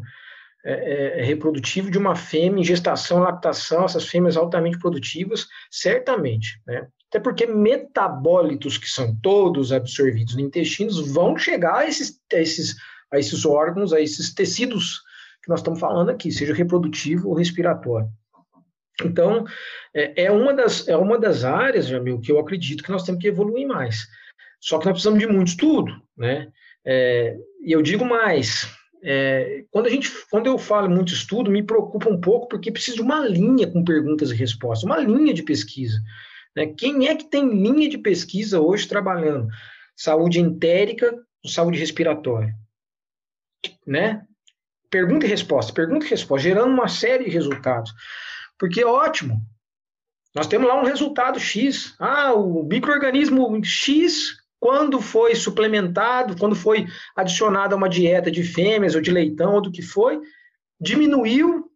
[0.65, 6.61] é, é, é, reprodutivo de uma fêmea em gestação, lactação, essas fêmeas altamente produtivas, certamente,
[6.65, 6.87] né?
[7.13, 12.75] Até porque metabólitos que são todos absorvidos no intestino vão chegar a esses, a esses,
[13.11, 14.99] a esses órgãos, a esses tecidos
[15.43, 18.09] que nós estamos falando aqui, seja reprodutivo ou respiratório.
[19.05, 19.45] Então,
[19.93, 23.21] é, é, uma, das, é uma das áreas, Jamil, que eu acredito que nós temos
[23.21, 24.07] que evoluir mais.
[24.59, 26.51] Só que nós precisamos de muito estudo, né?
[26.83, 28.67] É, e eu digo mais,
[29.03, 32.97] é, quando, a gente, quando eu falo muito estudo, me preocupa um pouco porque precisa
[32.97, 36.01] de uma linha com perguntas e respostas, uma linha de pesquisa.
[36.55, 36.67] Né?
[36.77, 39.47] Quem é que tem linha de pesquisa hoje trabalhando?
[39.95, 42.53] Saúde entérica ou saúde respiratória?
[43.85, 44.25] Né?
[44.89, 47.93] Pergunta e resposta, pergunta e resposta, gerando uma série de resultados.
[48.57, 49.41] Porque é ótimo.
[50.35, 51.95] Nós temos lá um resultado X.
[51.99, 58.95] Ah, o microorganismo X quando foi suplementado, quando foi adicionado a uma dieta de fêmeas
[58.95, 60.21] ou de leitão ou do que foi,
[60.79, 61.69] diminuiu,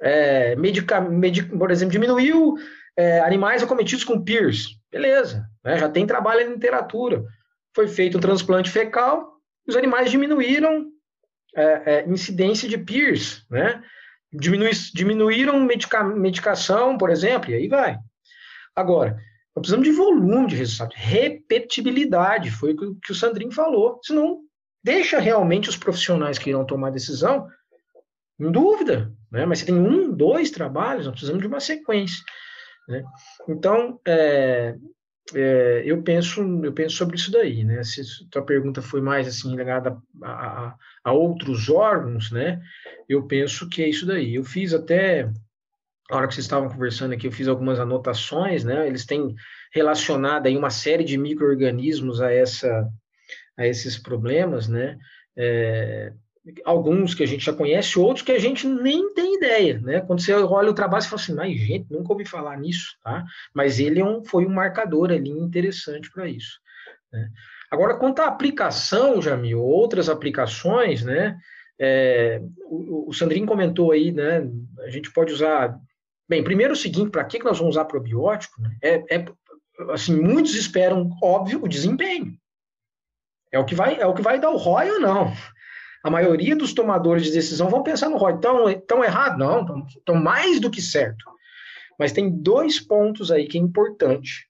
[0.00, 2.54] é, medica, medic, por exemplo, diminuiu
[2.96, 4.78] é, animais acometidos com PIRS.
[4.90, 7.24] Beleza, né, já tem trabalho na literatura.
[7.74, 9.32] Foi feito um transplante fecal,
[9.66, 10.90] os animais diminuíram
[11.54, 13.82] é, é incidência de PIRS, né?
[14.32, 17.98] Diminui, diminuíram medica, medicação, por exemplo, e aí vai.
[18.74, 19.18] Agora,
[19.54, 24.00] nós precisamos de volume de resultado, repetibilidade, foi o que o Sandrinho falou.
[24.02, 24.40] Senão,
[24.82, 27.46] deixa realmente os profissionais que irão tomar decisão
[28.40, 29.44] em dúvida, né?
[29.44, 32.24] Mas se tem um, dois trabalhos, nós precisamos de uma sequência.
[32.88, 33.04] Né?
[33.48, 34.76] Então, é,
[35.34, 37.82] é, eu penso eu penso sobre isso daí, né?
[37.84, 38.02] Se
[38.34, 42.60] a pergunta foi mais assim ligada a, a, a, outros órgãos, né?
[43.08, 44.34] Eu penso que é isso daí.
[44.34, 45.30] Eu fiz até
[46.10, 48.86] na hora que vocês estavam conversando aqui, eu fiz algumas anotações, né?
[48.86, 49.34] Eles têm
[49.72, 52.86] relacionado aí uma série de micro-organismos a, essa,
[53.56, 54.98] a esses problemas, né?
[55.34, 56.12] É,
[56.64, 60.00] alguns que a gente já conhece, outros que a gente nem tem ideia, né?
[60.00, 63.24] Quando você olha o trabalho, você fala assim, mas gente, nunca ouvi falar nisso, tá?
[63.54, 66.58] Mas ele é um, foi um marcador ali interessante para isso.
[67.12, 67.28] Né?
[67.70, 71.38] Agora, quanto à aplicação, Jamil, outras aplicações, né?
[71.78, 74.48] É, o, o Sandrinho comentou aí, né?
[74.80, 75.78] A gente pode usar
[76.32, 78.58] Bem, primeiro o seguinte, para que nós vamos usar probiótico?
[78.62, 78.74] Né?
[78.82, 79.24] É, é,
[79.90, 82.34] assim, muitos esperam, óbvio, o desempenho.
[83.52, 85.30] É o que vai, é o que vai dar o ROI ou não.
[86.02, 88.38] A maioria dos tomadores de decisão vão pensar no ROI.
[88.38, 89.38] Tão, tão errado?
[89.38, 91.24] Não, estão mais do que certo.
[91.98, 94.48] Mas tem dois pontos aí que é importante,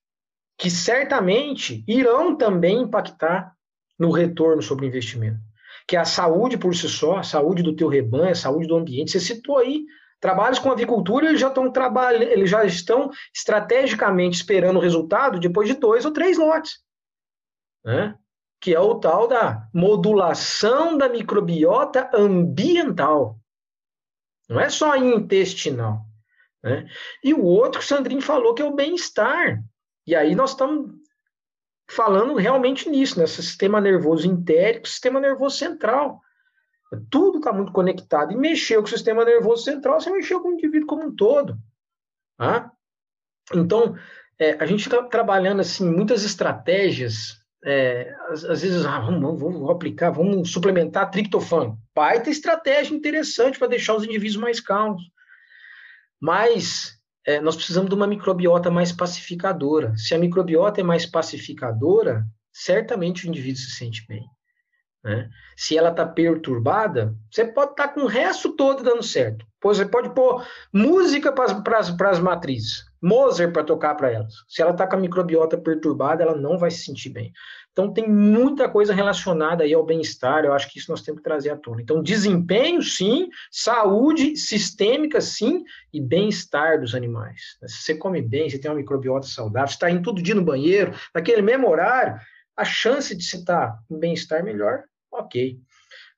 [0.57, 3.53] que certamente irão também impactar
[3.99, 5.39] no retorno sobre o investimento,
[5.87, 8.77] que é a saúde por si só, a saúde do teu rebanho, a saúde do
[8.77, 9.13] ambiente.
[9.13, 9.85] Você citou aí
[10.21, 15.69] trabalhos com avicultura, eles já estão trabalhando, eles já estão estrategicamente esperando o resultado depois
[15.69, 16.79] de dois ou três lotes,
[17.85, 18.17] né?
[18.63, 23.39] Que é o tal da modulação da microbiota ambiental.
[24.49, 26.07] Não é só intestinal.
[26.63, 26.89] Né?
[27.25, 29.63] E o outro que o Sandrinho falou que é o bem-estar.
[30.07, 30.93] E aí nós estamos
[31.91, 36.21] falando realmente nisso, nesse sistema nervoso entérico, sistema nervoso central.
[37.11, 38.33] Tudo está muito conectado.
[38.33, 41.59] E mexeu com o sistema nervoso central, você mexeu com o indivíduo como um todo.
[42.37, 42.71] Tá?
[43.55, 43.97] Então,
[44.39, 47.42] é, a gente está trabalhando assim muitas estratégias.
[47.65, 51.79] É, às, às, vezes, ah, vamos, vamos, aplicar, vamos suplementar triptofano.
[51.95, 55.03] Pai tem estratégia interessante para deixar os indivíduos mais calmos.
[56.21, 59.97] Mas é, nós precisamos de uma microbiota mais pacificadora.
[59.97, 64.25] Se a microbiota é mais pacificadora, certamente o indivíduo se sente bem.
[65.05, 65.29] Né?
[65.57, 69.45] Se ela está perturbada, você pode estar tá com o resto todo dando certo.
[69.63, 74.33] Você pode pôr música para as matrizes, Mozart para tocar para elas.
[74.49, 77.33] Se ela está com a microbiota perturbada, ela não vai se sentir bem.
[77.73, 81.25] Então, tem muita coisa relacionada aí ao bem-estar, eu acho que isso nós temos que
[81.25, 81.81] trazer à tona.
[81.81, 87.57] Então, desempenho, sim, saúde sistêmica, sim, e bem-estar dos animais.
[87.67, 90.45] Se você come bem, você tem uma microbiota saudável, você está indo todo dia no
[90.45, 92.21] banheiro, naquele mesmo horário,
[92.55, 95.59] a chance de você estar tá em bem-estar melhor, ok.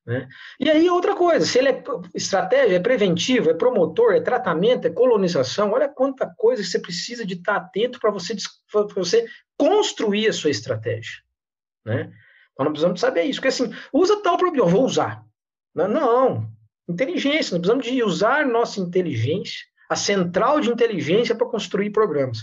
[0.07, 0.28] Né?
[0.61, 1.82] E aí, outra coisa, se ele é
[2.14, 7.34] estratégia, é preventivo, é promotor, é tratamento, é colonização, olha quanta coisa você precisa de
[7.34, 8.36] estar atento para você,
[8.94, 9.26] você
[9.57, 11.22] construir a sua estratégia.
[11.84, 12.12] Né?
[12.52, 13.40] Então, nós precisamos saber isso.
[13.40, 15.24] Porque assim, usa tal probiótico, vou usar.
[15.74, 16.52] Não, não.
[16.88, 22.38] Inteligência, nós precisamos de usar nossa inteligência, a central de inteligência para construir programas.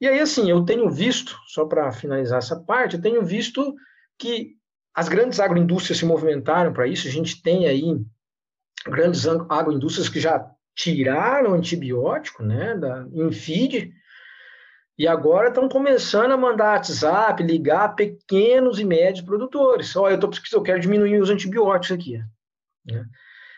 [0.00, 3.74] E aí, assim, eu tenho visto, só para finalizar essa parte, eu tenho visto
[4.18, 4.56] que
[4.94, 7.08] as grandes agroindústrias se movimentaram para isso.
[7.08, 7.82] A gente tem aí
[8.86, 13.92] grandes agroindústrias que já tiraram antibiótico, né, da Infid,
[14.98, 19.96] e agora estão começando a mandar WhatsApp, ligar pequenos e médios produtores.
[19.96, 22.22] Olha, eu tô eu quero diminuir os antibióticos aqui.
[22.84, 23.06] Né?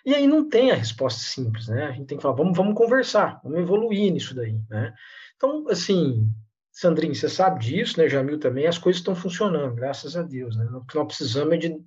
[0.07, 1.87] E aí não tem a resposta simples, né?
[1.87, 4.95] A gente tem que falar, vamos, vamos conversar, vamos evoluir nisso daí, né?
[5.37, 6.31] Então, assim,
[6.75, 8.09] Sandrinho, você sabe disso, né?
[8.09, 10.65] Jamil também, as coisas estão funcionando, graças a Deus, né?
[10.75, 11.81] O que nós precisamos é de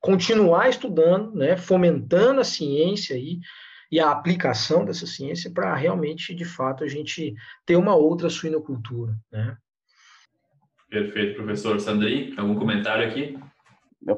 [0.00, 1.56] continuar estudando, né?
[1.56, 3.40] Fomentando a ciência aí,
[3.90, 7.34] e a aplicação dessa ciência para realmente, de fato, a gente
[7.64, 9.16] ter uma outra suinocultura.
[9.32, 9.56] Né?
[10.90, 12.34] Perfeito, professor Sandri.
[12.36, 13.38] Algum comentário aqui?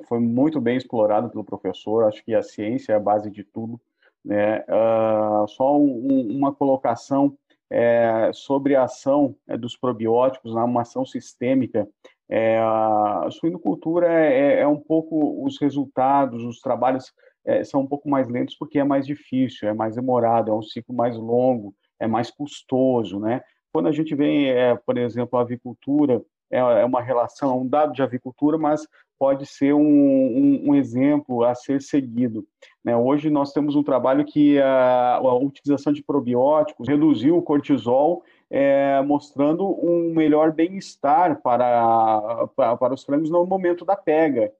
[0.08, 2.04] Foi muito bem explorado pelo professor.
[2.04, 3.80] Acho que a ciência é a base de tudo.
[4.24, 4.60] Né?
[4.62, 7.36] Uh, só um, uma colocação
[7.70, 10.62] é, sobre a ação é, dos probióticos, né?
[10.62, 11.88] uma ação sistêmica.
[12.28, 17.12] É, a suinocultura é, é, é um pouco os resultados, os trabalhos
[17.44, 20.62] é, são um pouco mais lentos porque é mais difícil, é mais demorado, é um
[20.62, 23.42] ciclo mais longo, é mais custoso, né?
[23.72, 27.92] Quando a gente vê, é, por exemplo, a avicultura, é, é uma relação, um dado
[27.92, 28.86] de avicultura, mas
[29.18, 32.46] pode ser um, um, um exemplo a ser seguido.
[32.82, 32.96] Né?
[32.96, 39.00] Hoje nós temos um trabalho que a, a utilização de probióticos reduziu o cortisol, é,
[39.02, 44.50] mostrando um melhor bem-estar para, para, para os frangos no momento da pega,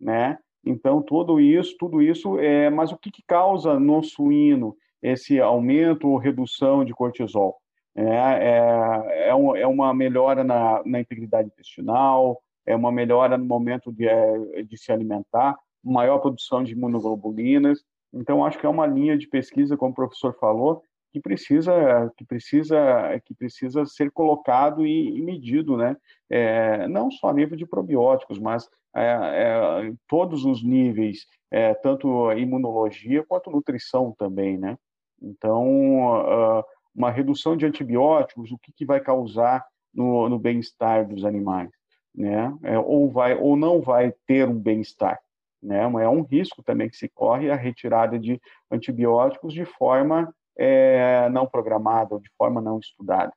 [0.00, 0.38] né?
[0.64, 6.08] Então, tudo isso, tudo isso, é, mas o que, que causa no suíno esse aumento
[6.08, 7.56] ou redução de cortisol?
[7.96, 13.44] É, é, é, um, é uma melhora na, na, integridade intestinal, é uma melhora no
[13.46, 17.82] momento de, é, de se alimentar, maior produção de imunoglobulinas.
[18.12, 22.24] Então, acho que é uma linha de pesquisa, como o professor falou, que precisa que
[22.26, 22.76] precisa
[23.24, 25.96] que precisa ser colocado e, e medido, né?
[26.28, 32.30] É, não só a nível de probióticos, mas é, é, todos os níveis, é, tanto
[32.32, 34.76] imunologia quanto nutrição também, né?
[35.22, 36.64] Então, uh,
[36.96, 41.70] uma redução de antibióticos, o que, que vai causar no, no bem-estar dos animais,
[42.14, 42.52] né?
[42.62, 45.18] É, ou vai ou não vai ter um bem-estar,
[45.62, 45.82] né?
[45.82, 48.40] É um risco também que se corre a retirada de
[48.70, 53.32] antibióticos de forma é, não programada ou de forma não estudada.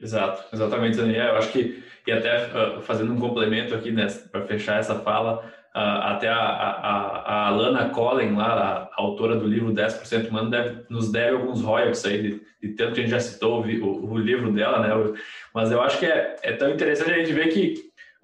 [0.00, 1.28] Exato, exatamente, Daniel.
[1.28, 5.52] Eu acho que, e até uh, fazendo um complemento aqui, né, para fechar essa fala,
[5.74, 11.12] até a, a, a Alana Collen, lá, a autora do livro 10% Humano, deve, nos
[11.12, 14.18] deve alguns royalties aí, de, de, tanto que a gente já citou o, o, o
[14.18, 15.12] livro dela, né?
[15.54, 17.74] Mas eu acho que é, é tão interessante a gente ver que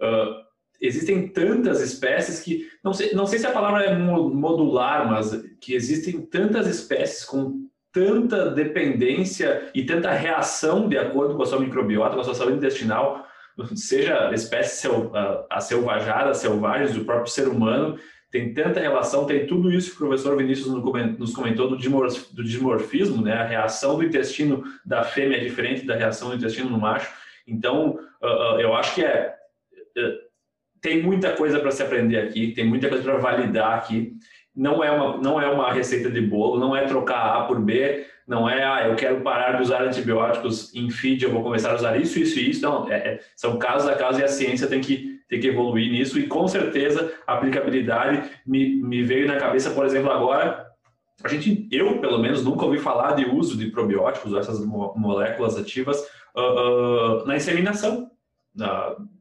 [0.01, 0.45] uh,
[0.81, 5.75] existem tantas espécies que, não sei, não sei se a palavra é modular, mas que
[5.75, 12.15] existem tantas espécies com tanta dependência e tanta reação de acordo com a sua microbiota,
[12.15, 13.25] com a sua saúde intestinal,
[13.75, 14.89] seja espécie
[15.51, 17.99] a selvajada, selvagens, o próprio ser humano,
[18.31, 23.33] tem tanta relação, tem tudo isso que o professor Vinícius nos comentou do dimorfismo, né?
[23.35, 27.13] A reação do intestino da fêmea é diferente da reação do intestino no macho.
[27.47, 27.97] Então,
[28.59, 29.33] eu acho que é,
[29.97, 30.25] é
[30.81, 34.13] tem muita coisa para se aprender aqui, tem muita coisa para validar aqui.
[34.55, 38.05] Não é uma não é uma receita de bolo, não é trocar A por B,
[38.27, 41.75] não é, ah, eu quero parar de usar antibióticos em feed, eu vou começar a
[41.75, 42.63] usar isso, isso e isso.
[42.63, 45.91] Não, é, é, são casos a casos e a ciência tem que, tem que evoluir
[45.91, 50.67] nisso e com certeza a aplicabilidade me, me veio na cabeça, por exemplo, agora,
[51.23, 56.01] a gente, eu pelo menos nunca ouvi falar de uso de probióticos, essas moléculas ativas,
[56.35, 58.11] uh, uh, na inseminação.
[58.57, 59.15] Uh,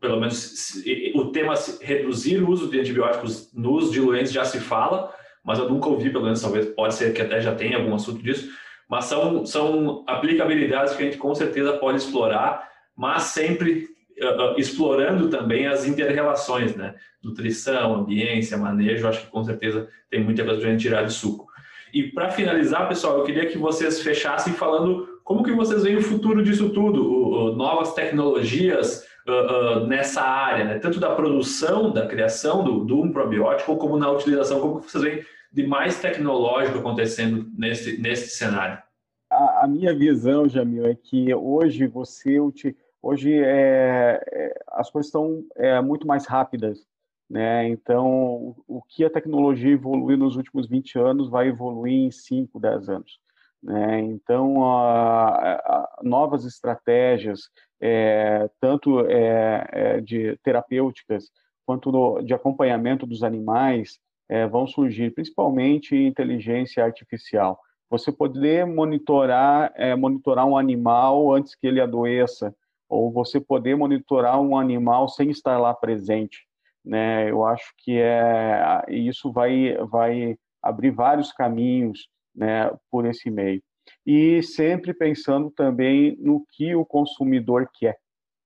[0.00, 0.82] pelo menos
[1.14, 5.12] o tema reduzir o uso de antibióticos nos diluentes já se fala,
[5.46, 8.20] mas eu nunca ouvi, pelo menos, talvez pode ser que até já tenha algum assunto
[8.20, 8.50] disso,
[8.90, 13.86] mas são, são aplicabilidades que a gente com certeza pode explorar, mas sempre
[14.20, 16.94] uh, uh, explorando também as interrelações, né?
[17.22, 21.12] Nutrição, ambiência, manejo, acho que com certeza tem muita coisa para a gente tirar de
[21.12, 21.46] suco.
[21.94, 26.02] E para finalizar, pessoal, eu queria que vocês fechassem falando como que vocês veem o
[26.02, 30.78] futuro disso tudo, o, o, novas tecnologias uh, nessa área, né?
[30.78, 35.24] tanto da produção, da criação do, do um probiótico, como na utilização, como vocês veem
[35.52, 38.82] de mais tecnológico acontecendo nesse, nesse cenário?
[39.30, 42.38] A, a minha visão, Jamil, é que hoje você
[43.02, 46.86] hoje é, é, as coisas estão é, muito mais rápidas,
[47.28, 47.68] né?
[47.68, 52.88] Então, o, que a tecnologia evoluiu nos últimos 20 anos vai evoluir em 5, 10
[52.88, 53.18] anos.
[53.62, 54.00] Né?
[54.00, 61.30] Então, a, a, novas estratégias, é, tanto é, é de terapêuticas
[61.64, 67.58] quanto de acompanhamento dos animais, é, vão surgir, principalmente inteligência artificial.
[67.88, 72.54] Você poder monitorar, é, monitorar um animal antes que ele adoeça,
[72.88, 76.46] ou você poder monitorar um animal sem estar lá presente.
[76.84, 77.30] Né?
[77.30, 83.62] Eu acho que é, isso vai, vai abrir vários caminhos né, por esse meio.
[84.04, 87.96] E sempre pensando também no que o consumidor quer.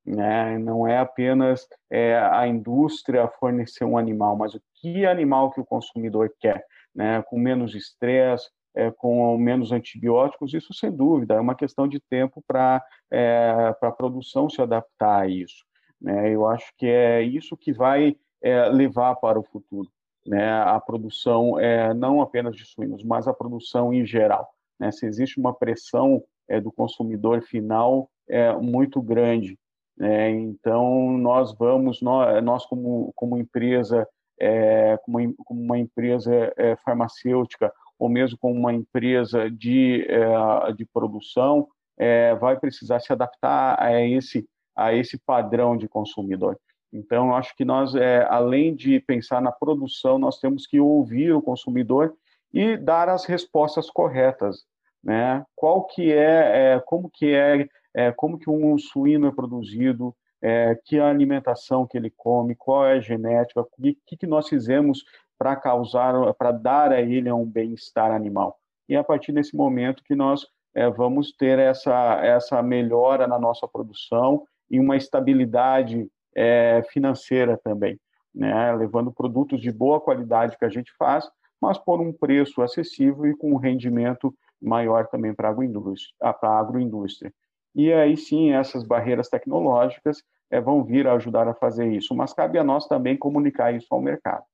[0.05, 0.59] Né?
[0.59, 5.65] Não é apenas é, a indústria fornecer um animal, mas o que animal que o
[5.65, 7.23] consumidor quer, né?
[7.23, 12.43] Com menos estresse, é, com menos antibióticos, isso sem dúvida é uma questão de tempo
[12.47, 15.65] para é, a produção se adaptar a isso.
[16.01, 16.33] Né?
[16.33, 19.91] Eu acho que é isso que vai é, levar para o futuro,
[20.27, 20.51] né?
[20.63, 24.49] A produção é, não apenas de suínos, mas a produção em geral.
[24.79, 24.91] Né?
[24.91, 29.59] Se existe uma pressão é, do consumidor final é, muito grande
[30.01, 34.09] é, então, nós vamos, nós, nós como, como empresa,
[34.41, 40.87] é, como, como, uma empresa é, farmacêutica, ou mesmo como uma empresa de, é, de
[40.87, 46.59] produção, é, vai precisar se adaptar a esse, a esse padrão de consumidor.
[46.91, 51.43] Então, acho que nós, é, além de pensar na produção, nós temos que ouvir o
[51.43, 52.15] consumidor
[52.53, 54.65] e dar as respostas corretas,
[55.05, 55.45] né?
[55.55, 60.79] Qual que é, é como que é é, como que um suíno é produzido, é,
[60.85, 63.67] que a alimentação que ele come, qual é a genética, o
[64.07, 65.05] que, que nós fizemos
[65.39, 68.59] para causar, para dar a ele um bem-estar animal.
[68.89, 73.67] E a partir desse momento que nós é, vamos ter essa, essa melhora na nossa
[73.67, 77.99] produção e uma estabilidade é, financeira também,
[78.35, 78.73] né?
[78.75, 81.29] levando produtos de boa qualidade que a gente faz,
[81.61, 87.33] mas por um preço acessível e com um rendimento maior também para a agroindústria.
[87.75, 92.33] E aí sim, essas barreiras tecnológicas é, vão vir a ajudar a fazer isso, mas
[92.33, 94.45] cabe a nós também comunicar isso ao mercado.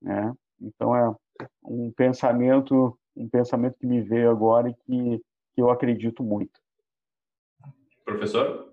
[0.00, 0.32] Né?
[0.60, 1.14] Então é
[1.62, 5.22] um pensamento, um pensamento que me veio agora e que,
[5.54, 6.60] que eu acredito muito.
[8.04, 8.72] Professor?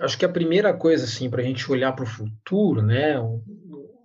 [0.00, 3.40] Acho que a primeira coisa assim para a gente olhar para o futuro, né, o,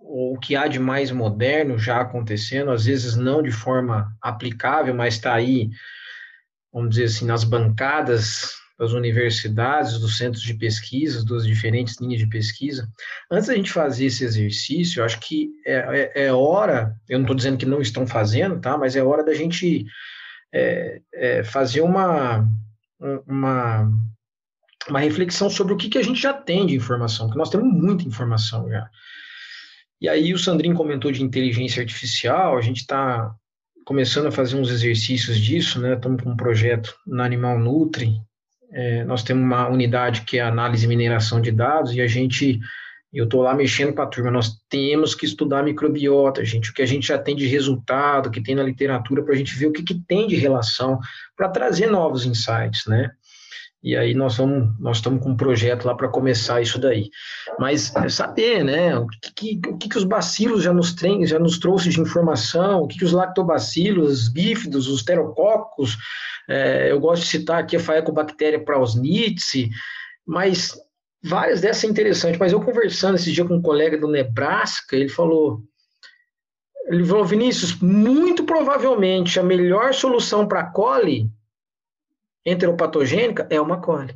[0.00, 5.14] o que há de mais moderno já acontecendo, às vezes não de forma aplicável, mas
[5.14, 5.68] está aí,
[6.72, 12.26] vamos dizer assim, nas bancadas das universidades, dos centros de pesquisa, das diferentes linhas de
[12.26, 12.90] pesquisa.
[13.30, 17.24] Antes da gente fazer esse exercício, eu acho que é, é, é hora, eu não
[17.24, 18.76] estou dizendo que não estão fazendo, tá?
[18.76, 19.86] Mas é hora da gente
[20.52, 22.44] é, é, fazer uma,
[23.24, 23.88] uma,
[24.88, 27.72] uma reflexão sobre o que, que a gente já tem de informação, porque nós temos
[27.72, 28.90] muita informação já.
[30.00, 33.32] E aí o Sandrinho comentou de inteligência artificial, a gente está
[33.84, 35.94] começando a fazer uns exercícios disso, né?
[35.94, 38.20] Estamos com um projeto na Animal Nutri.
[38.72, 42.58] É, nós temos uma unidade que é análise e mineração de dados, e a gente,
[43.12, 46.82] eu estou lá mexendo com a turma, nós temos que estudar microbiota, gente, o que
[46.82, 49.72] a gente já tem de resultado, que tem na literatura, para a gente ver o
[49.72, 50.98] que, que tem de relação,
[51.36, 53.10] para trazer novos insights, né?
[53.82, 57.10] E aí nós vamos, nós estamos com um projeto lá para começar isso daí.
[57.58, 61.58] Mas é saber, né, o que, o que os bacilos já nos tem, já nos
[61.58, 65.98] trouxe de informação, o que, que os lactobacilos, os bífidos, os terococos,
[66.48, 69.70] é, eu gosto de citar aqui a Faecobacteria prausnitzi,
[70.26, 70.74] mas
[71.22, 72.38] várias dessas são interessantes.
[72.38, 75.62] Mas eu conversando esse dia com um colega do Nebraska, ele falou,
[76.86, 81.30] ele falou, Vinícius, muito provavelmente a melhor solução para coli
[82.44, 84.14] enteropatogênica é uma cole.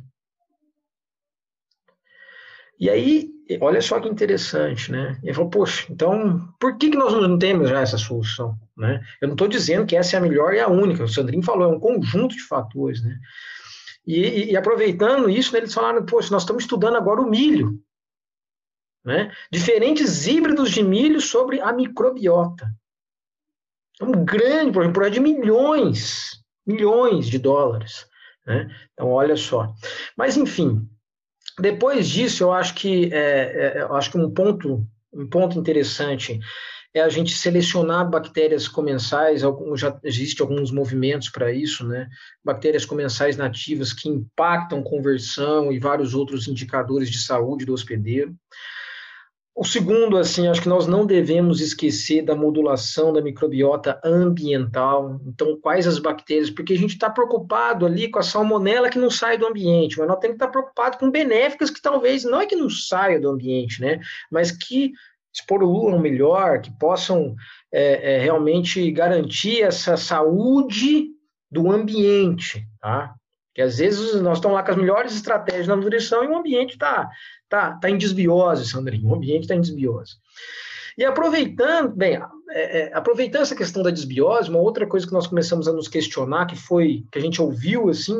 [2.79, 3.29] E aí,
[3.59, 5.19] olha só que interessante, né?
[5.23, 8.55] Ele falou, poxa, então por que, que nós não temos já essa solução?
[8.75, 9.03] Né?
[9.21, 11.71] Eu não estou dizendo que essa é a melhor e a única, o Sandrinho falou,
[11.71, 13.17] é um conjunto de fatores, né?
[14.05, 17.81] E, e, e aproveitando isso, né, eles falaram, poxa, nós estamos estudando agora o milho,
[19.03, 19.31] né?
[19.51, 22.71] Diferentes híbridos de milho sobre a microbiota.
[23.99, 28.05] É um grande problema, um de milhões, milhões de dólares.
[28.45, 28.69] Né?
[28.93, 29.73] Então, olha só.
[30.15, 30.87] Mas, enfim,
[31.59, 36.39] depois disso, eu acho que, é, é, eu acho que um, ponto, um ponto interessante
[36.93, 39.41] é a gente selecionar bactérias comensais,
[39.75, 42.07] já existe alguns movimentos para isso, né?
[42.43, 48.35] Bactérias comensais nativas que impactam conversão e vários outros indicadores de saúde do hospedeiro.
[49.59, 55.19] O segundo, assim, acho que nós não devemos esquecer da modulação da microbiota ambiental.
[55.25, 56.51] Então, quais as bactérias?
[56.51, 60.07] Porque a gente está preocupado ali com a salmonela que não sai do ambiente, mas
[60.07, 63.19] nós temos que estar tá preocupado com benéficas que talvez não é que não saia
[63.19, 63.99] do ambiente, né?
[64.31, 64.91] Mas que
[65.33, 67.35] expoluam melhor, que possam
[67.71, 71.07] é, é, realmente garantir essa saúde
[71.49, 73.15] do ambiente, tá?
[73.55, 76.73] Que às vezes nós estamos lá com as melhores estratégias na nutrição e o ambiente
[76.73, 77.09] está
[77.49, 79.09] tá, tá em desbiose, Sandrinho.
[79.09, 80.15] O ambiente está em desbiose.
[80.97, 82.19] E aproveitando, bem,
[82.49, 85.87] é, é, aproveitando essa questão da desbiose, uma outra coisa que nós começamos a nos
[85.87, 88.19] questionar, que foi, que a gente ouviu, assim,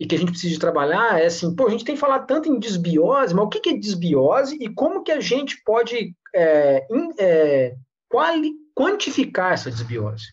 [0.00, 2.58] e que a gente precisa trabalhar, é assim, pô, a gente tem falado tanto em
[2.58, 7.76] desbiose, mas o que é desbiose e como que a gente pode é, in, é,
[8.08, 10.32] quali, quantificar essa desbiose?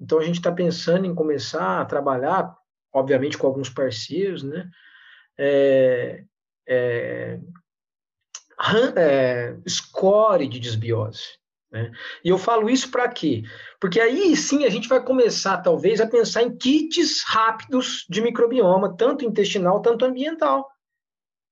[0.00, 2.56] Então, a gente está pensando em começar a trabalhar
[2.94, 4.70] obviamente com alguns parceiros, né?
[6.66, 7.38] É,
[8.96, 11.38] é, score de desbiose.
[11.70, 11.90] Né?
[12.24, 13.42] E eu falo isso para quê?
[13.80, 18.96] Porque aí sim a gente vai começar, talvez, a pensar em kits rápidos de microbioma,
[18.96, 20.70] tanto intestinal, tanto ambiental.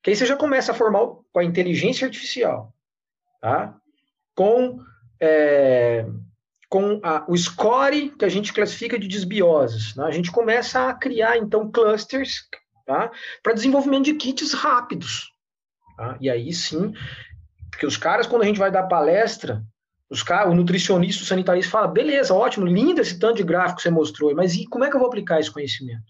[0.02, 2.72] Que aí você já começa a formar com a inteligência artificial,
[3.40, 3.76] tá?
[4.34, 4.80] com
[5.20, 6.04] é,
[6.68, 9.94] com a, o score que a gente classifica de desbioses.
[9.94, 10.04] Né?
[10.04, 12.48] A gente começa a criar, então, clusters
[12.84, 13.10] tá?
[13.42, 15.32] para desenvolvimento de kits rápidos.
[15.96, 16.16] Tá?
[16.20, 16.92] E aí sim,
[17.70, 19.62] porque os caras, quando a gente vai dar palestra,
[20.10, 23.82] os caras, o nutricionista, o sanitarista fala, beleza, ótimo, lindo esse tanto de gráfico que
[23.82, 26.04] você mostrou, mas e como é que eu vou aplicar esse conhecimento?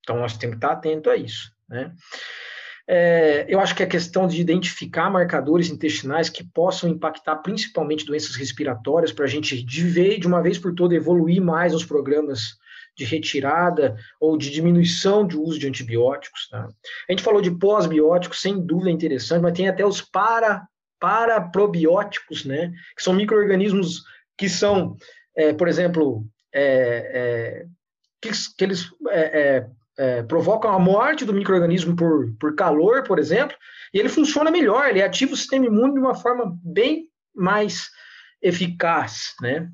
[0.00, 1.50] Então, nós temos que estar atento a isso.
[1.68, 1.92] Né?
[2.86, 8.36] É, eu acho que a questão de identificar marcadores intestinais que possam impactar principalmente doenças
[8.36, 12.58] respiratórias, para a gente de, vez, de uma vez por toda evoluir mais os programas
[12.96, 16.48] de retirada ou de diminuição de uso de antibióticos.
[16.48, 16.68] Tá?
[17.08, 20.66] A gente falou de pós-bióticos, sem dúvida interessante, mas tem até os para,
[21.00, 22.72] paraprobióticos, né?
[22.96, 24.02] que são micro-organismos
[24.36, 24.96] que são,
[25.36, 27.66] é, por exemplo, é, é
[28.20, 29.66] que, que, eles é, é,
[29.98, 33.56] é, provocam a morte do microorganismo por, por calor, por exemplo,
[33.92, 37.90] e ele funciona melhor, ele ativa o sistema imune de uma forma bem mais
[38.40, 39.68] eficaz, né?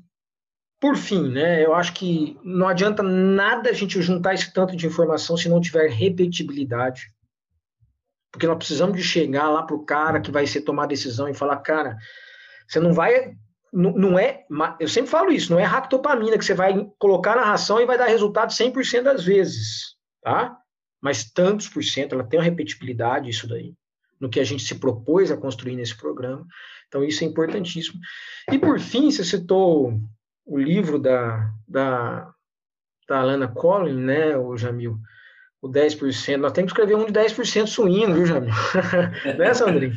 [0.81, 4.87] Por fim, né, eu acho que não adianta nada a gente juntar esse tanto de
[4.87, 7.13] informação se não tiver repetibilidade.
[8.31, 11.33] Porque nós precisamos de chegar lá para o cara que vai ser tomar decisão e
[11.33, 11.97] falar, cara,
[12.67, 13.35] você não vai
[13.71, 14.43] não, não é,
[14.81, 17.97] eu sempre falo isso, não é ractopamina que você vai colocar na ração e vai
[17.97, 20.57] dar resultado 100% das vezes tá?
[21.01, 23.73] Mas tantos por cento, ela tem uma repetibilidade, isso daí,
[24.19, 26.45] no que a gente se propôs a construir nesse programa.
[26.87, 27.99] Então, isso é importantíssimo.
[28.51, 29.99] E, por fim, você citou
[30.51, 32.29] o livro da, da,
[33.07, 34.97] da Alana Collin, né, o Jamil?
[35.61, 36.35] O 10%.
[36.35, 38.53] Nós temos que escrever um de 10% suíno, viu, Jamil?
[39.37, 39.93] né, Sandrinho?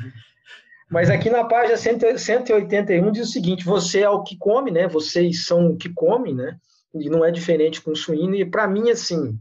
[0.88, 4.86] Mas aqui na página 181 diz o seguinte: você é o que come, né?
[4.86, 6.56] Vocês são o que comem, né?
[6.94, 8.36] E não é diferente com o suíno.
[8.36, 9.36] E para mim, assim,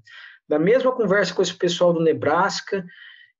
[0.50, 2.84] da mesma conversa com esse pessoal do Nebraska,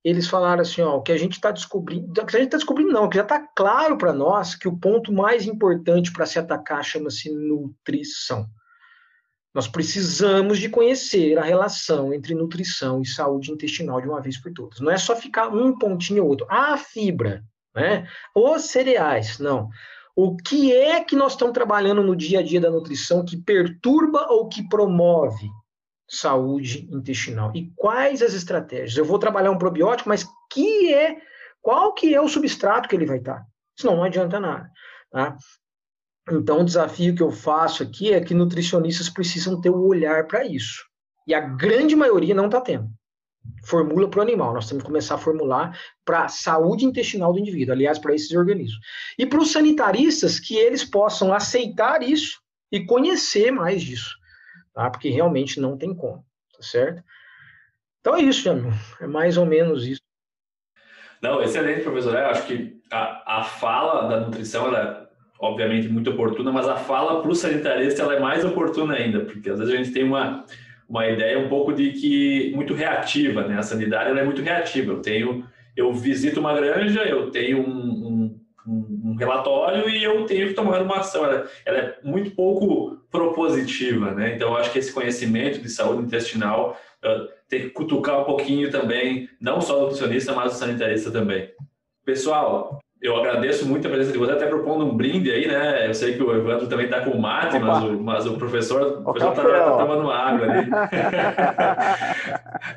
[0.04, 2.58] eles falaram assim, ó, o que a gente está descobrindo, o que a gente está
[2.58, 6.38] descobrindo não, que já está claro para nós que o ponto mais importante para se
[6.38, 8.46] atacar chama-se nutrição.
[9.54, 14.52] Nós precisamos de conhecer a relação entre nutrição e saúde intestinal de uma vez por
[14.52, 14.80] todas.
[14.80, 16.46] Não é só ficar um pontinho ou outro.
[16.50, 17.42] A fibra,
[17.74, 18.06] né?
[18.34, 19.70] Os cereais, não.
[20.14, 24.26] O que é que nós estamos trabalhando no dia a dia da nutrição que perturba
[24.28, 25.48] ou que promove
[26.08, 27.52] saúde intestinal?
[27.54, 28.96] E quais as estratégias?
[28.96, 31.18] Eu vou trabalhar um probiótico, mas que é
[31.62, 33.42] qual que é o substrato que ele vai estar?
[33.78, 34.70] Senão não adianta nada.
[35.10, 35.36] Tá?
[36.30, 40.26] Então, o desafio que eu faço aqui é que nutricionistas precisam ter o um olhar
[40.26, 40.84] para isso.
[41.26, 42.90] E a grande maioria não está tendo
[43.64, 44.54] formula para o animal.
[44.54, 48.32] Nós temos que começar a formular para a saúde intestinal do indivíduo, aliás, para esses
[48.32, 48.78] organismos.
[49.18, 52.40] E para os sanitaristas, que eles possam aceitar isso
[52.70, 54.14] e conhecer mais disso,
[54.74, 54.90] tá?
[54.90, 57.02] Porque realmente não tem como, tá certo?
[58.00, 58.48] Então é isso.
[59.00, 60.02] É mais ou menos isso.
[61.22, 62.14] Não, excelente, professor.
[62.14, 65.04] Eu acho que a, a fala da nutrição, ela é
[65.40, 69.50] obviamente muito oportuna, mas a fala para o sanitarista ela é mais oportuna ainda, porque
[69.50, 70.44] às vezes a gente tem uma
[70.88, 73.58] uma ideia um pouco de que muito reativa, né?
[73.58, 74.92] A sanidade ela é muito reativa.
[74.92, 75.46] Eu tenho,
[75.76, 78.13] eu visito uma granja, eu tenho um, um,
[78.66, 81.24] um relatório e eu tenho que tomar uma ação.
[81.24, 84.34] Ela, ela, é muito pouco propositiva, né?
[84.34, 88.70] Então, eu acho que esse conhecimento de saúde intestinal uh, tem que cutucar um pouquinho
[88.70, 91.50] também, não só o nutricionista, mas o sanitarista também.
[92.04, 95.86] Pessoal, eu agradeço muito a presença de você, até propondo um brinde aí, né?
[95.86, 99.30] Eu sei que o Evandro também está com mate, mas o, mas o professor está
[99.30, 100.70] tá tomando água ali.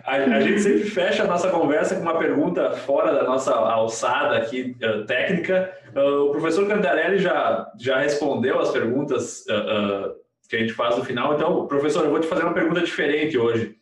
[0.04, 4.38] a, a, gente sempre fecha a nossa conversa com uma pergunta fora da nossa alçada
[4.38, 5.72] aqui, uh, técnica.
[5.96, 10.16] Uh, o professor Cantarelli já, já respondeu as perguntas uh,
[10.50, 11.36] que a gente faz no final.
[11.36, 13.76] Então, professor, eu vou te fazer uma pergunta diferente hoje.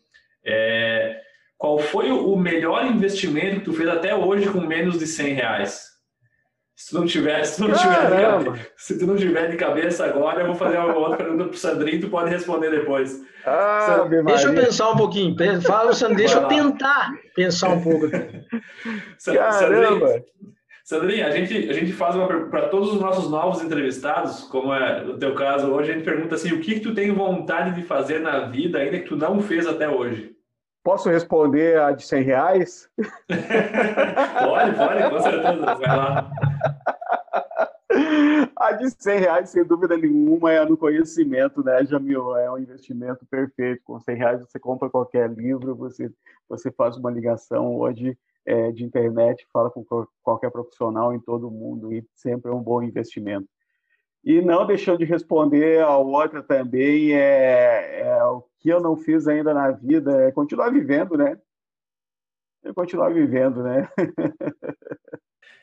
[0.43, 1.21] É,
[1.57, 5.94] qual foi o melhor investimento que tu fez até hoje com menos de 100 reais?
[6.75, 9.55] Se tu não tiver, se tu não tiver, de cabeça, se tu não tiver de
[9.55, 13.23] cabeça agora, eu vou fazer uma outra pergunta pro Sandrinho, tu pode responder depois.
[13.45, 15.35] Ah, deixa eu pensar um pouquinho.
[15.61, 18.09] Fala, Sandrinho, deixa eu tentar pensar um pouco.
[19.23, 20.21] Caramba!
[20.83, 25.01] Sandrinho, a gente, a gente faz uma para todos os nossos novos entrevistados, como é
[25.01, 27.83] no teu caso hoje, a gente pergunta assim: o que, que tu tem vontade de
[27.83, 30.35] fazer na vida ainda que tu não fez até hoje?
[30.83, 32.87] Posso responder a de 100 reais?
[32.99, 35.75] pode, pode, com certeza.
[35.75, 36.31] Vai lá.
[38.57, 42.35] A de 100 reais, sem dúvida nenhuma, é no conhecimento, né, Jamil?
[42.35, 43.81] É um investimento perfeito.
[43.83, 46.11] Com 100 reais você compra qualquer livro, você,
[46.49, 49.85] você faz uma ligação hoje é, de internet, fala com
[50.21, 53.47] qualquer profissional em todo mundo e sempre é um bom investimento.
[54.23, 59.27] E não deixando de responder a outra também, é, é, o que eu não fiz
[59.27, 61.39] ainda na vida é continuar vivendo, né?
[62.63, 63.87] É continuar vivendo, né?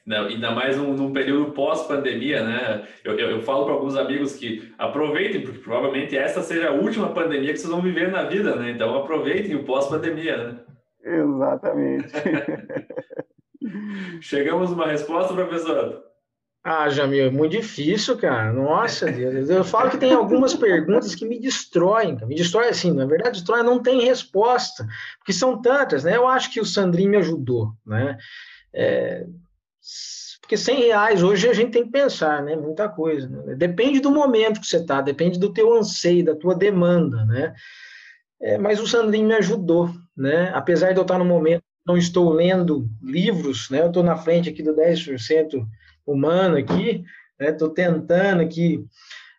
[0.05, 2.89] Não, ainda mais num, num período pós-pandemia, né?
[3.05, 7.11] Eu, eu, eu falo para alguns amigos que aproveitem, porque provavelmente essa seja a última
[7.11, 8.71] pandemia que vocês vão viver na vida, né?
[8.71, 10.59] Então aproveitem o pós-pandemia, né?
[11.05, 12.09] Exatamente.
[14.21, 16.03] Chegamos numa resposta, professor?
[16.65, 18.53] Ah, Jamil, é muito difícil, cara.
[18.53, 19.51] Nossa Deus.
[19.51, 22.17] Eu falo que tem algumas perguntas que me destroem.
[22.25, 24.87] Me destrói assim, na verdade, destrói, não tem resposta,
[25.19, 26.17] porque são tantas, né?
[26.17, 28.17] Eu acho que o Sandrinho me ajudou, né?
[28.73, 29.27] É,
[30.41, 32.57] porque 100 reais hoje a gente tem que pensar, né?
[32.57, 33.29] Muita coisa.
[33.29, 33.55] Né?
[33.55, 37.55] Depende do momento que você está, depende do teu anseio, da tua demanda, né?
[38.41, 40.51] É, mas o Sandrinho me ajudou, né?
[40.53, 43.81] Apesar de eu estar no momento não estou lendo livros, né?
[43.81, 45.67] Eu estou na frente aqui do 10%
[46.07, 47.05] humano aqui,
[47.41, 47.75] estou né?
[47.75, 48.85] tentando aqui,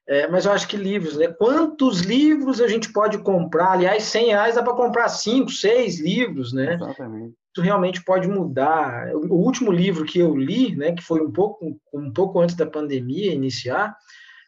[0.08, 1.28] é, mas eu acho que livros, né?
[1.28, 3.72] Quantos livros a gente pode comprar?
[3.72, 6.76] Aliás, 100 reais dá para comprar 5, 6 livros, né?
[6.76, 7.36] Exatamente.
[7.54, 9.14] Isso realmente pode mudar.
[9.14, 12.66] O último livro que eu li, né, que foi um pouco, um pouco antes da
[12.66, 13.96] pandemia iniciar,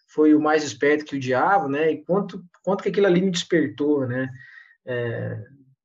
[0.07, 1.91] foi o Mais Esperto que o Diabo, né?
[1.91, 4.30] E quanto, quanto que aquilo ali me despertou, né?
[4.86, 5.38] É,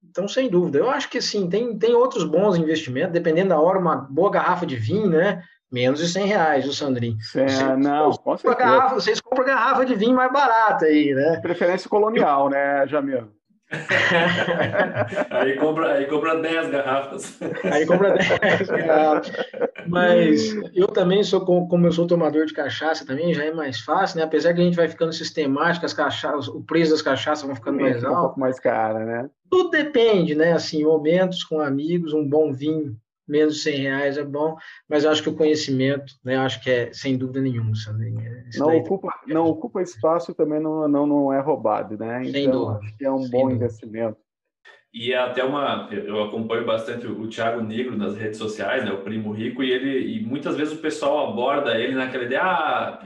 [0.09, 3.79] então, sem dúvida, eu acho que assim, tem, tem outros bons investimentos, dependendo da hora,
[3.79, 5.43] uma boa garrafa de vinho, né?
[5.71, 7.17] Menos de 100 reais, o Sandrinho.
[7.35, 8.59] É, vocês, não, com certeza.
[8.59, 11.39] Garrafa, vocês compram garrafa de vinho mais barata aí, né?
[11.41, 13.29] Preferência colonial, né, Jamil?
[15.31, 17.39] Aí, compra, aí compra 10 garrafas.
[17.65, 19.33] Aí compra 10 garrafas.
[19.87, 24.19] Mas eu também sou, como eu sou tomador de cachaça, também já é mais fácil,
[24.19, 24.25] né?
[24.25, 27.81] Apesar que a gente vai ficando sistemático, as cachaças, o preço das cachaças vão ficando
[27.81, 28.19] mais alto.
[28.19, 29.31] Um pouco mais cara, né?
[29.49, 30.53] Tudo depende, né?
[30.53, 32.97] Assim, momentos com amigos, um bom vinho
[33.31, 34.57] menos de 100 reais é bom,
[34.89, 37.73] mas eu acho que o conhecimento, né, acho que é sem dúvida nenhuma.
[37.73, 42.21] É, não ocupa, não ocupa espaço também não, não, não é roubado, né?
[42.23, 42.81] Então, sem dúvida.
[42.83, 43.65] acho que é um sem bom dúvida.
[43.65, 44.19] investimento.
[44.93, 45.89] E é até uma.
[45.93, 50.17] Eu acompanho bastante o Thiago Negro nas redes sociais, né, o Primo Rico, e ele
[50.17, 53.01] e muitas vezes o pessoal aborda ele naquela ideia: ah,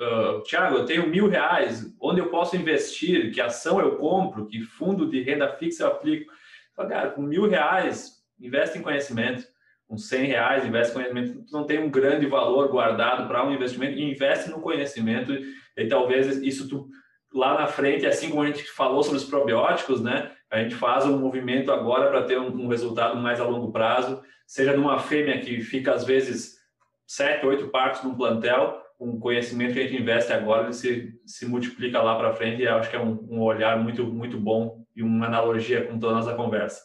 [0.00, 3.32] uh, Thiago, eu tenho mil reais, onde eu posso investir?
[3.32, 4.46] Que ação eu compro?
[4.46, 6.32] Que fundo de renda fixa eu aplico?
[6.74, 9.44] Fala, cara, com mil reais, investe em conhecimento.
[9.88, 11.44] Com 100 reais, investe conhecimento.
[11.46, 15.32] Tu não tem um grande valor guardado para um investimento, investe no conhecimento.
[15.76, 16.88] E talvez isso tu,
[17.32, 20.30] lá na frente, assim como a gente falou sobre os probióticos, né?
[20.50, 24.22] A gente faz um movimento agora para ter um, um resultado mais a longo prazo,
[24.46, 26.58] seja numa fêmea que fica às vezes
[27.06, 31.46] sete, oito partos num plantel, um conhecimento que a gente investe agora ele se, se
[31.46, 35.02] multiplica lá para frente e acho que é um, um, olhar muito muito bom e
[35.02, 36.82] uma analogia com toda a nossa conversa.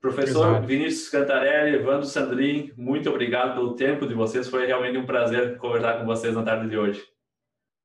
[0.00, 0.66] Professor Exato.
[0.66, 4.48] Vinícius Cantarelli, Evandro Sandrin, muito obrigado pelo tempo de vocês.
[4.48, 7.04] Foi realmente um prazer conversar com vocês na tarde de hoje.